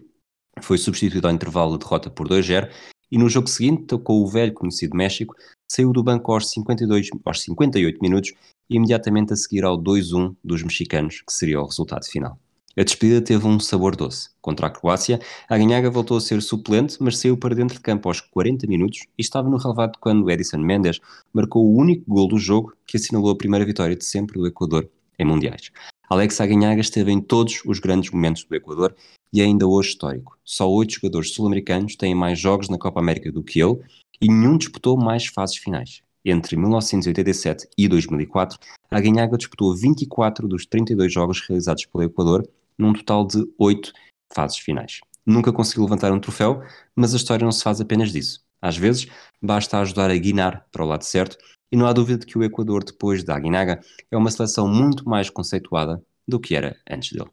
foi 0.60 0.78
substituído 0.78 1.26
ao 1.26 1.34
intervalo 1.34 1.72
de 1.72 1.84
derrota 1.84 2.10
por 2.10 2.28
2-0 2.28 2.70
e 3.10 3.18
no 3.18 3.28
jogo 3.28 3.48
seguinte 3.48 3.84
tocou 3.84 4.22
o 4.22 4.26
velho 4.26 4.52
conhecido 4.52 4.96
México, 4.96 5.34
saiu 5.70 5.92
do 5.92 6.02
banco 6.02 6.32
aos, 6.32 6.50
52, 6.50 7.10
aos 7.24 7.42
58 7.42 8.00
minutos 8.00 8.32
e 8.68 8.76
imediatamente 8.76 9.32
a 9.32 9.36
seguir 9.36 9.64
ao 9.64 9.78
2-1 9.78 10.34
dos 10.42 10.62
mexicanos, 10.62 11.22
que 11.22 11.32
seria 11.32 11.60
o 11.60 11.66
resultado 11.66 12.04
final. 12.04 12.38
A 12.78 12.84
despedida 12.84 13.22
teve 13.22 13.46
um 13.46 13.58
sabor 13.58 13.96
doce. 13.96 14.28
Contra 14.42 14.66
a 14.66 14.70
Croácia, 14.70 15.18
a 15.48 15.56
Ganhaga 15.56 15.90
voltou 15.90 16.18
a 16.18 16.20
ser 16.20 16.42
suplente, 16.42 16.98
mas 17.00 17.16
saiu 17.16 17.34
para 17.34 17.54
dentro 17.54 17.76
de 17.76 17.80
campo 17.80 18.06
aos 18.06 18.20
40 18.20 18.66
minutos 18.66 19.06
e 19.16 19.22
estava 19.22 19.48
no 19.48 19.56
relevado 19.56 19.96
quando 19.98 20.30
Edison 20.30 20.58
Mendes 20.58 21.00
marcou 21.32 21.64
o 21.64 21.74
único 21.74 22.04
gol 22.06 22.28
do 22.28 22.36
jogo 22.38 22.74
que 22.86 22.98
assinalou 22.98 23.30
a 23.30 23.36
primeira 23.36 23.64
vitória 23.64 23.96
de 23.96 24.04
sempre 24.04 24.38
do 24.38 24.46
Equador 24.46 24.90
em 25.18 25.24
Mundiais. 25.24 25.72
Alex 26.10 26.38
Aganhaga 26.38 26.82
esteve 26.82 27.10
em 27.10 27.18
todos 27.18 27.62
os 27.64 27.78
grandes 27.78 28.10
momentos 28.10 28.44
do 28.44 28.54
Equador 28.54 28.94
e 29.32 29.40
é 29.40 29.44
ainda 29.44 29.66
hoje 29.66 29.88
histórico. 29.88 30.36
Só 30.44 30.70
oito 30.70 30.96
jogadores 30.96 31.32
sul-americanos 31.32 31.96
têm 31.96 32.14
mais 32.14 32.38
jogos 32.38 32.68
na 32.68 32.76
Copa 32.76 33.00
América 33.00 33.32
do 33.32 33.42
que 33.42 33.58
ele 33.58 33.80
e 34.20 34.28
nenhum 34.28 34.58
disputou 34.58 34.98
mais 34.98 35.24
fases 35.24 35.56
finais. 35.56 36.02
Entre 36.22 36.56
1987 36.56 37.68
e 37.78 37.88
2004, 37.88 38.58
a 38.90 39.00
Ganhaga 39.00 39.38
disputou 39.38 39.74
24 39.74 40.46
dos 40.46 40.66
32 40.66 41.10
jogos 41.10 41.40
realizados 41.40 41.86
pelo 41.86 42.04
Equador 42.04 42.46
num 42.78 42.92
total 42.92 43.26
de 43.26 43.44
oito 43.58 43.92
fases 44.34 44.58
finais. 44.58 45.00
Nunca 45.24 45.52
conseguiu 45.52 45.84
levantar 45.84 46.12
um 46.12 46.20
troféu, 46.20 46.62
mas 46.94 47.12
a 47.14 47.16
história 47.16 47.44
não 47.44 47.52
se 47.52 47.62
faz 47.62 47.80
apenas 47.80 48.12
disso. 48.12 48.44
Às 48.60 48.76
vezes, 48.76 49.06
basta 49.42 49.78
ajudar 49.80 50.10
a 50.10 50.16
guinar 50.16 50.66
para 50.70 50.84
o 50.84 50.86
lado 50.86 51.02
certo, 51.02 51.36
e 51.70 51.76
não 51.76 51.86
há 51.86 51.92
dúvida 51.92 52.18
de 52.18 52.26
que 52.26 52.38
o 52.38 52.44
Equador, 52.44 52.84
depois 52.84 53.24
da 53.24 53.34
Aguinaga, 53.36 53.80
é 54.10 54.16
uma 54.16 54.30
seleção 54.30 54.68
muito 54.68 55.08
mais 55.08 55.28
conceituada 55.28 56.02
do 56.26 56.38
que 56.40 56.54
era 56.54 56.76
antes 56.88 57.12
dele. 57.12 57.30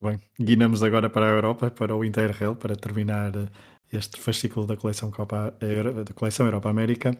Bem, 0.00 0.20
guinamos 0.38 0.82
agora 0.82 1.08
para 1.08 1.26
a 1.26 1.30
Europa, 1.30 1.70
para 1.70 1.96
o 1.96 2.04
Interrail, 2.04 2.54
para 2.54 2.76
terminar 2.76 3.34
eh, 3.34 3.48
este 3.90 4.20
fascículo 4.20 4.66
da 4.66 4.76
coleção, 4.76 5.10
Copa, 5.10 5.54
da 6.04 6.14
coleção 6.14 6.46
Europa 6.46 6.68
América. 6.68 7.18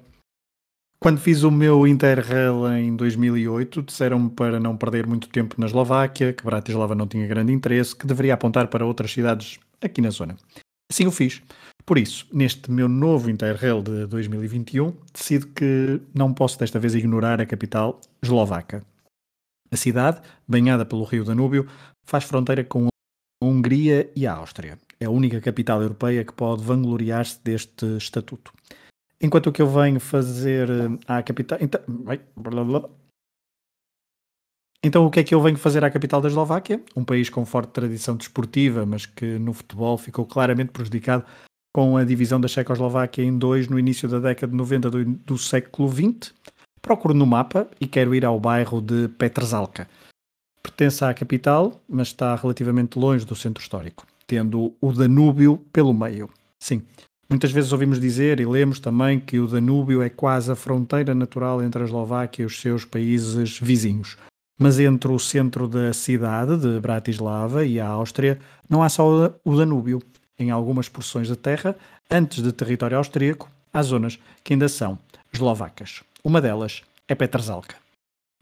Quando 0.99 1.21
fiz 1.21 1.43
o 1.43 1.51
meu 1.51 1.87
Interrail 1.87 2.67
em 2.73 2.97
2008, 2.97 3.83
disseram-me 3.83 4.31
para 4.31 4.59
não 4.59 4.77
perder 4.77 5.07
muito 5.07 5.29
tempo 5.29 5.55
na 5.59 5.67
Eslováquia, 5.67 6.33
que 6.33 6.45
Bratislava 6.45 6.95
não 6.95 7.07
tinha 7.07 7.27
grande 7.27 7.53
interesse, 7.53 7.95
que 7.95 8.07
deveria 8.07 8.35
apontar 8.35 8.69
para 8.69 8.85
outras 8.85 9.13
cidades 9.13 9.61
aqui 9.81 10.01
na 10.01 10.11
zona. 10.11 10.37
Assim 10.91 11.07
o 11.07 11.13
fiz. 11.13 11.43
Por 11.85 11.99
isso, 11.99 12.27
neste 12.33 12.71
meu 12.71 12.89
novo 12.89 13.31
Interrail 13.31 13.83
de 13.83 14.07
2021, 14.07 14.93
decido 15.13 15.47
que 15.49 16.01
não 16.15 16.33
posso 16.33 16.59
desta 16.59 16.81
vez 16.81 16.95
ignorar 16.95 17.41
a 17.41 17.47
capital 17.47 18.01
eslovaca. 18.23 18.85
A 19.71 19.77
cidade, 19.77 20.21
banhada 20.49 20.85
pelo 20.85 21.05
rio 21.05 21.25
Danúbio, 21.25 21.69
faz 22.05 22.25
fronteira 22.25 22.65
com 22.65 22.87
a 22.87 23.45
Hungria 23.45 24.11
e 24.17 24.27
a 24.27 24.35
Áustria. 24.35 24.79
É 24.99 25.05
a 25.05 25.11
única 25.11 25.41
capital 25.41 25.83
europeia 25.83 26.25
que 26.25 26.33
pode 26.33 26.65
vangloriar-se 26.65 27.39
deste 27.45 27.85
estatuto. 27.97 28.53
Enquanto 29.21 29.53
que 29.53 29.63
eu 29.63 29.69
venho 29.69 29.99
fazer 29.99 30.69
eh, 30.69 30.99
à 31.07 31.23
capital. 31.23 31.59
Então, 31.61 31.81
então, 34.83 35.05
o 35.05 35.11
que 35.11 35.21
é 35.21 35.25
que 35.25 35.35
eu 35.35 35.41
venho 35.41 35.57
fazer 35.57 35.85
à 35.85 35.91
capital 35.91 36.21
da 36.21 36.29
Eslováquia? 36.29 36.81
Um 36.95 37.05
país 37.05 37.29
com 37.29 37.45
forte 37.45 37.71
tradição 37.71 38.15
desportiva, 38.15 38.87
mas 38.87 39.05
que 39.05 39.39
no 39.39 39.53
futebol 39.53 39.99
ficou 39.99 40.25
claramente 40.25 40.71
prejudicado 40.71 41.25
com 41.75 41.97
a 41.97 42.05
divisão 42.05 42.41
da 42.41 42.47
Checoslováquia 42.47 43.25
em 43.25 43.37
dois 43.37 43.69
no 43.69 43.79
início 43.79 44.09
da 44.09 44.19
década 44.19 44.51
de 44.51 44.57
90 44.57 44.91
do, 44.91 45.05
do 45.05 45.37
século 45.37 45.89
XX. 45.89 46.33
Procuro 46.81 47.13
no 47.13 47.27
mapa 47.27 47.69
e 47.81 47.87
quero 47.87 48.15
ir 48.15 48.25
ao 48.25 48.39
bairro 48.39 48.81
de 48.81 49.09
Petrzalka. 49.09 49.89
Pertence 50.63 51.05
à 51.05 51.13
capital, 51.13 51.83
mas 51.89 52.09
está 52.09 52.35
relativamente 52.37 52.99
longe 52.99 53.27
do 53.27 53.35
centro 53.35 53.63
histórico, 53.63 54.07
tendo 54.27 54.75
o 54.81 54.93
Danúbio 54.93 55.59
pelo 55.73 55.93
meio. 55.93 56.31
Sim, 56.59 56.83
Muitas 57.29 57.51
vezes 57.51 57.73
ouvimos 57.73 58.01
dizer 58.01 58.39
e 58.39 58.47
lemos 58.47 58.79
também 58.79 59.19
que 59.19 59.41
o 59.41 59.49
Danúbio 59.49 60.01
é 60.01 60.09
quase 60.09 60.51
a 60.51 60.55
fronteira 60.55 61.12
natural 61.12 61.61
entre 61.61 61.83
a 61.83 61.85
Eslováquia 61.85 62.45
e 62.45 62.47
os 62.47 62.61
seus 62.61 62.85
países 62.85 63.59
vizinhos. 63.59 64.17
Mas 64.59 64.79
entre 64.79 65.11
o 65.11 65.19
centro 65.19 65.67
da 65.67 65.93
cidade 65.93 66.57
de 66.57 66.81
Bratislava 66.81 67.65
e 67.65 67.81
a 67.81 67.89
Áustria 67.89 68.39
não 68.69 68.83
há 68.83 68.89
só 68.89 69.35
o 69.45 69.57
Danúbio. 69.57 70.01
Em 70.39 70.51
algumas 70.51 70.89
porções 70.89 71.29
da 71.29 71.37
terra, 71.37 71.75
antes 72.11 72.43
de 72.43 72.53
território 72.53 72.99
austríaco, 72.99 73.51
há 73.73 73.83
zonas 73.83 74.19
que 74.45 74.53
ainda 74.53 74.69
são 74.69 74.99
eslovacas. 75.33 76.03
Uma 76.23 76.41
delas 76.41 76.83
é 77.09 77.15
Petrzalka. 77.15 77.77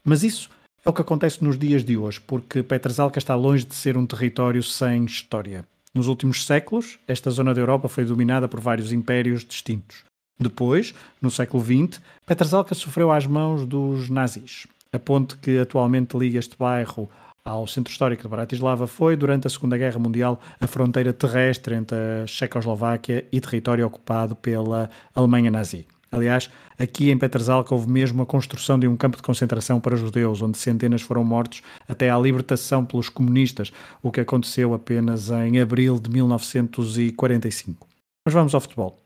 Mas 0.04 0.22
isso 0.22 0.50
é 0.84 0.90
o 0.90 0.92
que 0.92 1.00
acontece 1.00 1.42
nos 1.42 1.58
dias 1.58 1.84
de 1.84 1.96
hoje, 1.96 2.20
porque 2.20 2.62
Petrzalka 2.62 3.18
está 3.18 3.34
longe 3.34 3.64
de 3.64 3.74
ser 3.74 3.96
um 3.96 4.06
território 4.06 4.62
sem 4.62 5.04
história. 5.04 5.64
Nos 5.94 6.08
últimos 6.08 6.44
séculos, 6.44 6.98
esta 7.06 7.30
zona 7.30 7.54
da 7.54 7.60
Europa 7.60 7.88
foi 7.88 8.04
dominada 8.04 8.48
por 8.48 8.58
vários 8.58 8.92
impérios 8.92 9.44
distintos. 9.44 10.04
Depois, 10.36 10.92
no 11.22 11.30
século 11.30 11.62
XX, 11.62 12.00
Petrzalka 12.26 12.74
sofreu 12.74 13.12
às 13.12 13.26
mãos 13.28 13.64
dos 13.64 14.10
nazis. 14.10 14.66
A 14.92 14.98
ponte 14.98 15.36
que 15.36 15.56
atualmente 15.58 16.18
liga 16.18 16.40
este 16.40 16.56
bairro 16.58 17.08
ao 17.44 17.66
centro 17.68 17.92
histórico 17.92 18.22
de 18.22 18.28
Bratislava 18.28 18.88
foi, 18.88 19.14
durante 19.16 19.46
a 19.46 19.50
Segunda 19.50 19.78
Guerra 19.78 20.00
Mundial, 20.00 20.40
a 20.60 20.66
fronteira 20.66 21.12
terrestre 21.12 21.76
entre 21.76 21.96
a 21.96 22.26
Checoslováquia 22.26 23.24
e 23.30 23.40
território 23.40 23.86
ocupado 23.86 24.34
pela 24.34 24.90
Alemanha 25.14 25.50
nazi. 25.50 25.86
Aliás, 26.14 26.48
aqui 26.78 27.10
em 27.10 27.18
Petrzalka 27.18 27.74
houve 27.74 27.90
mesmo 27.90 28.22
a 28.22 28.26
construção 28.26 28.78
de 28.78 28.86
um 28.86 28.96
campo 28.96 29.16
de 29.16 29.22
concentração 29.22 29.80
para 29.80 29.96
judeus, 29.96 30.40
onde 30.40 30.56
centenas 30.56 31.02
foram 31.02 31.24
mortos 31.24 31.60
até 31.88 32.08
à 32.08 32.16
libertação 32.16 32.84
pelos 32.84 33.08
comunistas, 33.08 33.72
o 34.00 34.12
que 34.12 34.20
aconteceu 34.20 34.72
apenas 34.74 35.30
em 35.30 35.60
abril 35.60 35.98
de 35.98 36.08
1945. 36.08 37.88
Mas 38.24 38.32
vamos 38.32 38.54
ao 38.54 38.60
futebol. 38.60 38.96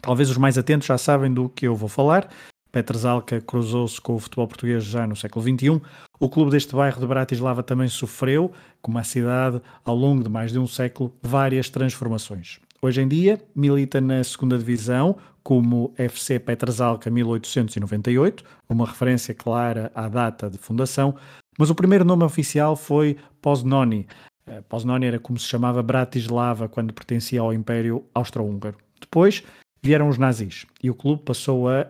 Talvez 0.00 0.30
os 0.30 0.36
mais 0.36 0.56
atentos 0.56 0.86
já 0.86 0.96
sabem 0.96 1.34
do 1.34 1.48
que 1.48 1.66
eu 1.66 1.74
vou 1.74 1.88
falar. 1.88 2.28
Petrzalka 2.70 3.40
cruzou-se 3.40 4.00
com 4.00 4.14
o 4.14 4.18
futebol 4.20 4.46
português 4.46 4.84
já 4.84 5.08
no 5.08 5.16
século 5.16 5.44
XXI. 5.44 5.82
O 6.20 6.28
clube 6.28 6.52
deste 6.52 6.76
bairro 6.76 7.00
de 7.00 7.06
Bratislava 7.08 7.64
também 7.64 7.88
sofreu, 7.88 8.52
como 8.80 8.98
a 8.98 9.02
cidade, 9.02 9.60
ao 9.84 9.96
longo 9.96 10.22
de 10.22 10.30
mais 10.30 10.52
de 10.52 10.60
um 10.60 10.66
século, 10.68 11.12
várias 11.20 11.68
transformações. 11.68 12.60
Hoje 12.82 13.02
em 13.02 13.08
dia 13.08 13.38
milita 13.54 14.00
na 14.00 14.24
segunda 14.24 14.56
divisão 14.56 15.18
como 15.42 15.92
FC 15.98 16.38
Petrzalka 16.38 17.10
1898, 17.10 18.42
uma 18.70 18.86
referência 18.86 19.34
clara 19.34 19.92
à 19.94 20.08
data 20.08 20.48
de 20.48 20.56
fundação, 20.56 21.14
mas 21.58 21.68
o 21.68 21.74
primeiro 21.74 22.06
nome 22.06 22.24
oficial 22.24 22.74
foi 22.74 23.18
Poznoni. 23.42 24.06
Eh, 24.46 24.62
Poznoni 24.62 25.04
era 25.04 25.18
como 25.18 25.38
se 25.38 25.46
chamava 25.46 25.82
Bratislava 25.82 26.70
quando 26.70 26.94
pertencia 26.94 27.42
ao 27.42 27.52
Império 27.52 28.02
Austro-Húngaro. 28.14 28.78
Depois 28.98 29.42
vieram 29.82 30.08
os 30.08 30.16
nazis 30.16 30.64
e 30.82 30.88
o 30.88 30.94
clube 30.94 31.22
passou 31.22 31.68
a 31.68 31.86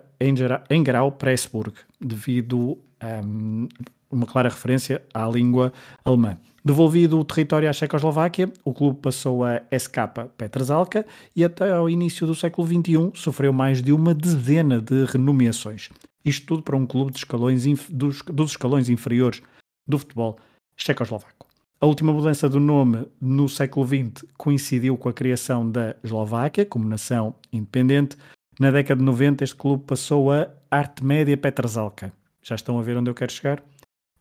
Engrau 0.70 1.12
Pressburg, 1.12 1.72
devido 2.00 2.76
a 2.98 3.24
um, 3.24 3.68
uma 4.10 4.26
clara 4.26 4.48
referência 4.48 5.00
à 5.14 5.24
língua 5.28 5.72
alemã. 6.04 6.36
Devolvido 6.62 7.18
o 7.18 7.24
território 7.24 7.70
à 7.70 7.72
Checoslováquia, 7.72 8.52
o 8.64 8.74
clube 8.74 9.00
passou 9.00 9.44
a 9.44 9.62
SK 9.72 9.96
Petrzalka 10.36 11.06
e 11.34 11.42
até 11.42 11.72
ao 11.72 11.88
início 11.88 12.26
do 12.26 12.34
século 12.34 12.68
XXI 12.68 13.12
sofreu 13.14 13.52
mais 13.52 13.80
de 13.80 13.92
uma 13.92 14.14
dezena 14.14 14.80
de 14.80 15.04
renomeações. 15.06 15.88
Isto 16.22 16.46
tudo 16.46 16.62
para 16.62 16.76
um 16.76 16.86
clube 16.86 17.12
dos 17.12 17.22
escalões, 17.22 17.64
dos, 17.88 18.20
dos 18.22 18.50
escalões 18.50 18.90
inferiores 18.90 19.40
do 19.88 19.98
futebol 19.98 20.38
checoslovaco. 20.76 21.46
A 21.80 21.86
última 21.86 22.12
mudança 22.12 22.46
do 22.46 22.60
nome 22.60 23.06
no 23.18 23.48
século 23.48 23.86
XX 23.86 24.26
coincidiu 24.36 24.98
com 24.98 25.08
a 25.08 25.14
criação 25.14 25.68
da 25.68 25.96
Eslováquia 26.04 26.66
como 26.66 26.86
nação 26.86 27.34
independente. 27.50 28.18
Na 28.58 28.70
década 28.70 28.98
de 28.98 29.04
90, 29.06 29.44
este 29.44 29.56
clube 29.56 29.84
passou 29.86 30.30
a 30.30 30.48
Arte 30.70 31.02
Média 31.02 31.34
Petrzalka. 31.38 32.12
Já 32.42 32.54
estão 32.54 32.78
a 32.78 32.82
ver 32.82 32.98
onde 32.98 33.08
eu 33.08 33.14
quero 33.14 33.32
chegar? 33.32 33.62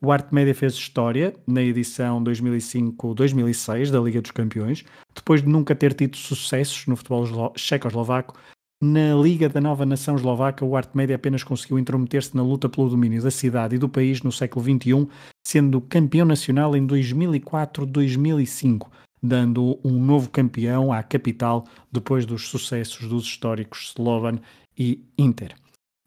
O 0.02 0.14
Arte 0.14 0.34
Média 0.34 0.56
fez 0.56 0.76
história 0.76 1.36
na 1.46 1.62
edição 1.62 2.24
2005-2006 2.24 3.92
da 3.92 4.00
Liga 4.00 4.22
dos 4.22 4.32
Campeões, 4.32 4.86
depois 5.14 5.42
de 5.42 5.50
nunca 5.50 5.76
ter 5.76 5.94
tido 5.94 6.16
sucessos 6.16 6.88
no 6.88 6.96
futebol 6.96 7.52
checoslovaco. 7.58 8.40
Na 8.82 9.14
Liga 9.14 9.50
da 9.50 9.60
Nova 9.60 9.86
Nação 9.86 10.16
Eslovaca, 10.16 10.64
o 10.64 10.78
Arte 10.78 10.96
Média 10.96 11.18
apenas 11.18 11.44
conseguiu 11.44 11.78
intrometer-se 11.78 12.34
na 12.34 12.42
luta 12.42 12.70
pelo 12.70 12.88
domínio 12.88 13.22
da 13.22 13.30
cidade 13.30 13.76
e 13.76 13.78
do 13.78 13.90
país 13.90 14.22
no 14.22 14.32
século 14.32 14.64
XXI, 14.64 15.06
sendo 15.46 15.82
campeão 15.82 16.26
nacional 16.26 16.78
em 16.78 16.88
2004-2005, 16.88 18.88
dando 19.22 19.78
um 19.84 20.02
novo 20.02 20.30
campeão 20.30 20.94
à 20.94 21.04
capital 21.04 21.66
depois 21.92 22.26
dos 22.26 22.48
sucessos 22.48 23.06
dos 23.06 23.26
históricos 23.26 23.90
Slovan 23.90 24.40
e 24.78 25.04
Inter. 25.18 25.56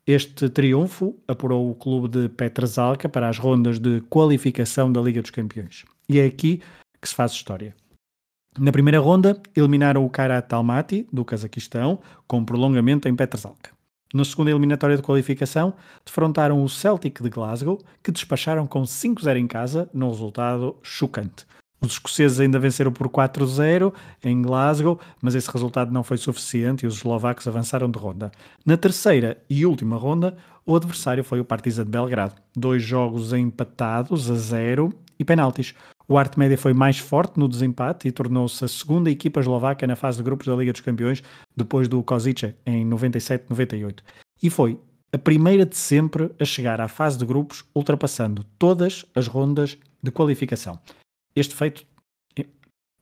Este 0.06 0.48
triunfo 0.48 1.16
apurou 1.28 1.70
o 1.70 1.76
clube 1.76 2.08
de 2.08 2.28
Petrazalka 2.28 3.08
para 3.08 3.28
as 3.28 3.38
rondas 3.38 3.78
de 3.78 4.00
qualificação 4.02 4.92
da 4.92 5.00
Liga 5.00 5.22
dos 5.22 5.30
Campeões. 5.30 5.84
E 6.08 6.18
é 6.18 6.26
aqui 6.26 6.60
que 7.00 7.08
se 7.08 7.14
faz 7.14 7.30
história. 7.30 7.72
Na 8.58 8.72
primeira 8.72 8.98
ronda, 8.98 9.40
eliminaram 9.56 10.04
o 10.04 10.10
Karat 10.10 10.52
Almaty, 10.52 11.06
do 11.12 11.24
Cazaquistão, 11.24 12.00
com 12.26 12.44
prolongamento 12.44 13.08
em 13.08 13.14
Petrazalka. 13.14 13.70
Na 14.12 14.24
segunda 14.24 14.50
eliminatória 14.50 14.96
de 14.96 15.02
qualificação, 15.02 15.72
defrontaram 16.04 16.62
o 16.62 16.68
Celtic 16.68 17.22
de 17.22 17.30
Glasgow, 17.30 17.80
que 18.02 18.10
despacharam 18.10 18.66
com 18.66 18.82
5-0 18.82 19.36
em 19.38 19.46
casa, 19.46 19.88
num 19.94 20.10
resultado 20.10 20.76
chocante. 20.82 21.46
Os 21.84 21.94
escoceses 21.94 22.38
ainda 22.38 22.60
venceram 22.60 22.92
por 22.92 23.08
4-0 23.08 23.92
em 24.22 24.40
Glasgow, 24.40 25.00
mas 25.20 25.34
esse 25.34 25.50
resultado 25.50 25.92
não 25.92 26.04
foi 26.04 26.16
suficiente 26.16 26.84
e 26.84 26.86
os 26.86 26.98
eslovacos 26.98 27.48
avançaram 27.48 27.90
de 27.90 27.98
ronda. 27.98 28.30
Na 28.64 28.76
terceira 28.76 29.42
e 29.50 29.66
última 29.66 29.96
ronda, 29.96 30.36
o 30.64 30.76
adversário 30.76 31.24
foi 31.24 31.40
o 31.40 31.44
Partizan 31.44 31.82
de 31.82 31.90
Belgrado. 31.90 32.36
Dois 32.54 32.84
jogos 32.84 33.32
empatados 33.32 34.30
a 34.30 34.36
zero 34.36 34.94
e 35.18 35.24
penaltis. 35.24 35.74
O 36.06 36.16
Arte 36.16 36.38
Média 36.38 36.56
foi 36.56 36.72
mais 36.72 36.98
forte 36.98 37.36
no 37.36 37.48
desempate 37.48 38.06
e 38.06 38.12
tornou-se 38.12 38.64
a 38.64 38.68
segunda 38.68 39.10
equipa 39.10 39.40
eslovaca 39.40 39.84
na 39.84 39.96
fase 39.96 40.18
de 40.18 40.22
grupos 40.22 40.46
da 40.46 40.54
Liga 40.54 40.70
dos 40.70 40.82
Campeões, 40.82 41.20
depois 41.56 41.88
do 41.88 42.00
Kozice 42.04 42.54
em 42.64 42.88
97-98. 42.88 43.98
E 44.40 44.48
foi 44.48 44.78
a 45.12 45.18
primeira 45.18 45.66
de 45.66 45.76
sempre 45.76 46.30
a 46.38 46.44
chegar 46.44 46.80
à 46.80 46.86
fase 46.86 47.18
de 47.18 47.26
grupos, 47.26 47.64
ultrapassando 47.74 48.44
todas 48.56 49.04
as 49.16 49.26
rondas 49.26 49.76
de 50.00 50.12
qualificação 50.12 50.78
este 51.34 51.54
feito 51.54 51.84
eh, 52.38 52.46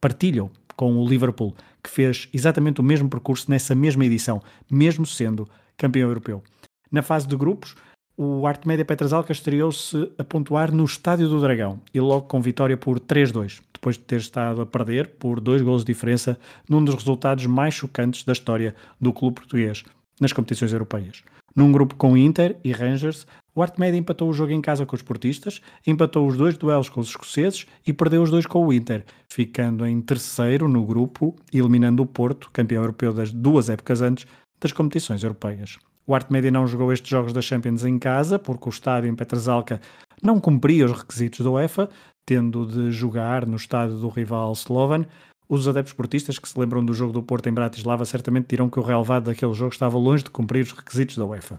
partilham 0.00 0.50
com 0.76 0.96
o 0.96 1.08
Liverpool, 1.08 1.54
que 1.82 1.90
fez 1.90 2.28
exatamente 2.32 2.80
o 2.80 2.84
mesmo 2.84 3.08
percurso 3.08 3.50
nessa 3.50 3.74
mesma 3.74 4.04
edição, 4.04 4.42
mesmo 4.70 5.04
sendo 5.04 5.48
campeão 5.76 6.08
europeu. 6.08 6.42
Na 6.90 7.02
fase 7.02 7.26
de 7.26 7.36
grupos, 7.36 7.74
o 8.16 8.46
Arte 8.46 8.68
Média 8.68 8.84
Petrasalca 8.84 9.32
estreou-se 9.32 10.12
a 10.18 10.24
pontuar 10.24 10.70
no 10.72 10.84
Estádio 10.84 11.28
do 11.28 11.40
Dragão 11.40 11.80
e 11.94 12.00
logo 12.00 12.26
com 12.26 12.40
vitória 12.40 12.76
por 12.76 13.00
3-2, 13.00 13.60
depois 13.72 13.96
de 13.96 14.02
ter 14.02 14.20
estado 14.20 14.60
a 14.60 14.66
perder 14.66 15.08
por 15.18 15.40
dois 15.40 15.62
gols 15.62 15.84
de 15.84 15.92
diferença 15.92 16.38
num 16.68 16.84
dos 16.84 16.94
resultados 16.94 17.46
mais 17.46 17.72
chocantes 17.72 18.24
da 18.24 18.32
história 18.32 18.74
do 19.00 19.12
clube 19.12 19.36
português 19.36 19.84
nas 20.20 20.34
competições 20.34 20.72
europeias. 20.72 21.22
Num 21.56 21.72
grupo 21.72 21.94
com 21.94 22.16
Inter 22.16 22.56
e 22.62 22.72
Rangers, 22.72 23.26
o 23.54 23.62
Arte 23.62 23.80
Média 23.80 23.98
empatou 23.98 24.28
o 24.28 24.32
jogo 24.32 24.52
em 24.52 24.60
casa 24.60 24.86
com 24.86 24.94
os 24.94 25.02
portistas, 25.02 25.60
empatou 25.86 26.26
os 26.26 26.36
dois 26.36 26.56
duelos 26.56 26.88
com 26.88 27.00
os 27.00 27.08
escoceses 27.08 27.66
e 27.86 27.92
perdeu 27.92 28.22
os 28.22 28.30
dois 28.30 28.46
com 28.46 28.66
o 28.66 28.72
Inter, 28.72 29.04
ficando 29.28 29.86
em 29.86 30.00
terceiro 30.00 30.68
no 30.68 30.84
grupo 30.84 31.34
eliminando 31.52 32.02
o 32.02 32.06
Porto, 32.06 32.50
campeão 32.52 32.82
europeu 32.82 33.12
das 33.12 33.32
duas 33.32 33.68
épocas 33.68 34.00
antes 34.00 34.26
das 34.60 34.72
competições 34.72 35.22
europeias. 35.22 35.78
O 36.06 36.14
Arte 36.14 36.32
Média 36.32 36.50
não 36.50 36.66
jogou 36.66 36.92
estes 36.92 37.08
jogos 37.08 37.32
da 37.32 37.40
Champions 37.40 37.84
em 37.84 37.98
casa, 37.98 38.38
porque 38.38 38.68
o 38.68 38.70
estádio 38.70 39.08
em 39.08 39.14
Petrezalca 39.14 39.80
não 40.22 40.40
cumpria 40.40 40.86
os 40.86 40.92
requisitos 40.92 41.40
da 41.40 41.50
UEFA, 41.50 41.88
tendo 42.26 42.66
de 42.66 42.90
jogar 42.90 43.46
no 43.46 43.56
estádio 43.56 43.96
do 43.96 44.08
rival 44.08 44.52
Slovan, 44.52 45.06
os 45.48 45.66
adeptos 45.66 45.94
portistas 45.94 46.38
que 46.38 46.48
se 46.48 46.58
lembram 46.58 46.84
do 46.84 46.94
jogo 46.94 47.12
do 47.12 47.22
Porto 47.22 47.48
em 47.48 47.52
Bratislava 47.52 48.04
certamente 48.04 48.46
dirão 48.48 48.70
que 48.70 48.78
o 48.78 48.82
relevado 48.82 49.24
daquele 49.24 49.52
jogo 49.52 49.72
estava 49.72 49.98
longe 49.98 50.22
de 50.22 50.30
cumprir 50.30 50.62
os 50.62 50.72
requisitos 50.72 51.16
da 51.16 51.24
UEFA. 51.24 51.58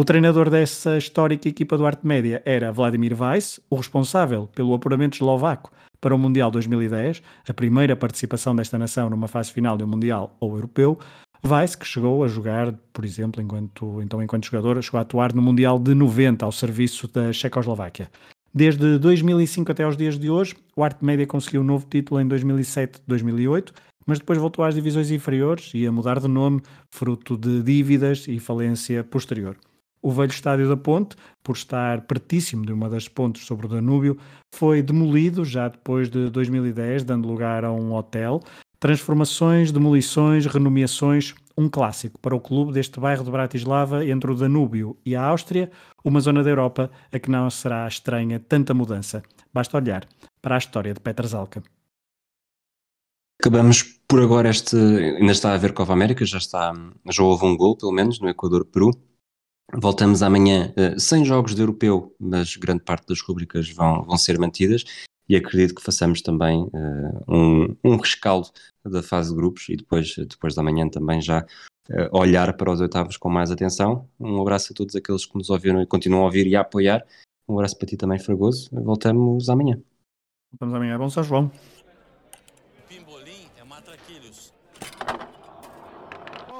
O 0.00 0.04
treinador 0.04 0.48
dessa 0.48 0.96
histórica 0.96 1.46
equipa 1.46 1.76
do 1.76 1.84
Arte 1.84 2.06
Média 2.06 2.40
era 2.46 2.72
Vladimir 2.72 3.14
Weiss, 3.20 3.60
o 3.68 3.76
responsável 3.76 4.46
pelo 4.46 4.72
apuramento 4.72 5.18
eslovaco 5.18 5.70
para 6.00 6.14
o 6.14 6.18
Mundial 6.18 6.50
2010, 6.50 7.22
a 7.46 7.52
primeira 7.52 7.94
participação 7.94 8.56
desta 8.56 8.78
nação 8.78 9.10
numa 9.10 9.28
fase 9.28 9.52
final 9.52 9.76
de 9.76 9.84
um 9.84 9.86
Mundial 9.86 10.34
ou 10.40 10.54
Europeu. 10.54 10.98
Weiss, 11.46 11.76
que 11.76 11.86
chegou 11.86 12.24
a 12.24 12.28
jogar, 12.28 12.72
por 12.94 13.04
exemplo, 13.04 13.42
enquanto, 13.42 14.00
então 14.00 14.22
enquanto 14.22 14.46
jogador, 14.46 14.82
chegou 14.82 14.96
a 14.96 15.02
atuar 15.02 15.34
no 15.34 15.42
Mundial 15.42 15.78
de 15.78 15.94
90 15.94 16.46
ao 16.46 16.52
serviço 16.52 17.06
da 17.06 17.30
Checoslováquia. 17.30 18.10
Desde 18.54 18.96
2005 18.96 19.70
até 19.70 19.82
aos 19.82 19.98
dias 19.98 20.18
de 20.18 20.30
hoje, 20.30 20.56
o 20.74 20.82
Arte 20.82 21.04
Média 21.04 21.26
conseguiu 21.26 21.60
um 21.60 21.64
novo 21.64 21.86
título 21.86 22.22
em 22.22 22.26
2007-2008, 22.26 23.70
mas 24.06 24.18
depois 24.18 24.38
voltou 24.38 24.64
às 24.64 24.74
divisões 24.74 25.10
inferiores 25.10 25.72
e 25.74 25.86
a 25.86 25.92
mudar 25.92 26.18
de 26.20 26.26
nome, 26.26 26.62
fruto 26.90 27.36
de 27.36 27.62
dívidas 27.62 28.26
e 28.26 28.40
falência 28.40 29.04
posterior. 29.04 29.58
O 30.02 30.10
velho 30.10 30.30
estádio 30.30 30.68
da 30.68 30.76
Ponte, 30.76 31.14
por 31.42 31.54
estar 31.54 32.00
pertíssimo 32.02 32.64
de 32.64 32.72
uma 32.72 32.88
das 32.88 33.06
pontes 33.06 33.44
sobre 33.44 33.66
o 33.66 33.68
Danúbio, 33.68 34.18
foi 34.54 34.82
demolido 34.82 35.44
já 35.44 35.68
depois 35.68 36.08
de 36.08 36.30
2010, 36.30 37.04
dando 37.04 37.28
lugar 37.28 37.64
a 37.64 37.72
um 37.72 37.92
hotel. 37.92 38.40
Transformações, 38.78 39.70
demolições, 39.70 40.46
renomeações, 40.46 41.34
um 41.56 41.68
clássico 41.68 42.18
para 42.18 42.34
o 42.34 42.40
clube 42.40 42.72
deste 42.72 42.98
bairro 42.98 43.24
de 43.24 43.30
Bratislava 43.30 44.06
entre 44.06 44.30
o 44.30 44.34
Danúbio 44.34 44.96
e 45.04 45.14
a 45.14 45.22
Áustria, 45.22 45.70
uma 46.02 46.20
zona 46.20 46.42
da 46.42 46.48
Europa 46.48 46.90
a 47.12 47.18
que 47.18 47.30
não 47.30 47.50
será 47.50 47.86
estranha 47.86 48.40
tanta 48.40 48.72
mudança. 48.72 49.22
Basta 49.52 49.76
olhar 49.76 50.08
para 50.40 50.54
a 50.54 50.58
história 50.58 50.94
de 50.94 51.00
Petrasalca. 51.00 51.62
Acabamos 53.38 53.82
por 54.06 54.22
agora 54.22 54.48
este. 54.48 54.76
Ainda 54.76 55.32
está 55.32 55.52
a 55.52 55.56
ver 55.56 55.72
Copa 55.72 55.92
América, 55.92 56.24
já 56.24 56.38
está. 56.38 56.72
Já 57.10 57.22
houve 57.22 57.46
um 57.46 57.56
gol, 57.56 57.76
pelo 57.76 57.92
menos, 57.92 58.20
no 58.20 58.28
Equador-Peru. 58.28 58.90
Voltamos 59.72 60.22
amanhã 60.22 60.72
uh, 60.76 60.98
sem 60.98 61.24
jogos 61.24 61.54
de 61.54 61.62
europeu, 61.62 62.14
mas 62.18 62.56
grande 62.56 62.82
parte 62.82 63.06
das 63.06 63.20
rubricas 63.20 63.70
vão, 63.70 64.02
vão 64.02 64.18
ser 64.18 64.38
mantidas 64.38 64.84
e 65.28 65.36
acredito 65.36 65.76
que 65.76 65.82
façamos 65.82 66.20
também 66.22 66.64
uh, 66.64 67.24
um, 67.28 67.76
um 67.84 67.96
rescaldo 67.96 68.48
da 68.84 69.00
fase 69.00 69.30
de 69.30 69.36
grupos 69.36 69.68
e 69.68 69.76
depois, 69.76 70.16
depois 70.16 70.56
da 70.56 70.62
manhã 70.62 70.88
também 70.88 71.22
já 71.22 71.46
uh, 71.88 72.18
olhar 72.18 72.52
para 72.56 72.72
os 72.72 72.80
oitavos 72.80 73.16
com 73.16 73.30
mais 73.30 73.52
atenção. 73.52 74.08
Um 74.18 74.40
abraço 74.40 74.72
a 74.72 74.76
todos 74.76 74.96
aqueles 74.96 75.24
que 75.24 75.36
nos 75.38 75.50
ouviram 75.50 75.80
e 75.80 75.86
continuam 75.86 76.22
a 76.22 76.24
ouvir 76.24 76.48
e 76.48 76.56
a 76.56 76.62
apoiar. 76.62 77.06
Um 77.48 77.54
abraço 77.54 77.78
para 77.78 77.86
ti 77.86 77.96
também, 77.96 78.18
Fragoso. 78.18 78.68
Voltamos 78.72 79.48
amanhã. 79.48 79.80
Voltamos 80.50 80.74
amanhã. 80.74 80.98
Bom 80.98 81.08
São 81.08 81.22
João. 81.22 81.50
Pimbolim 82.88 83.46
é 83.56 83.62
matraquilhos. 83.62 84.52
Posse 86.48 86.59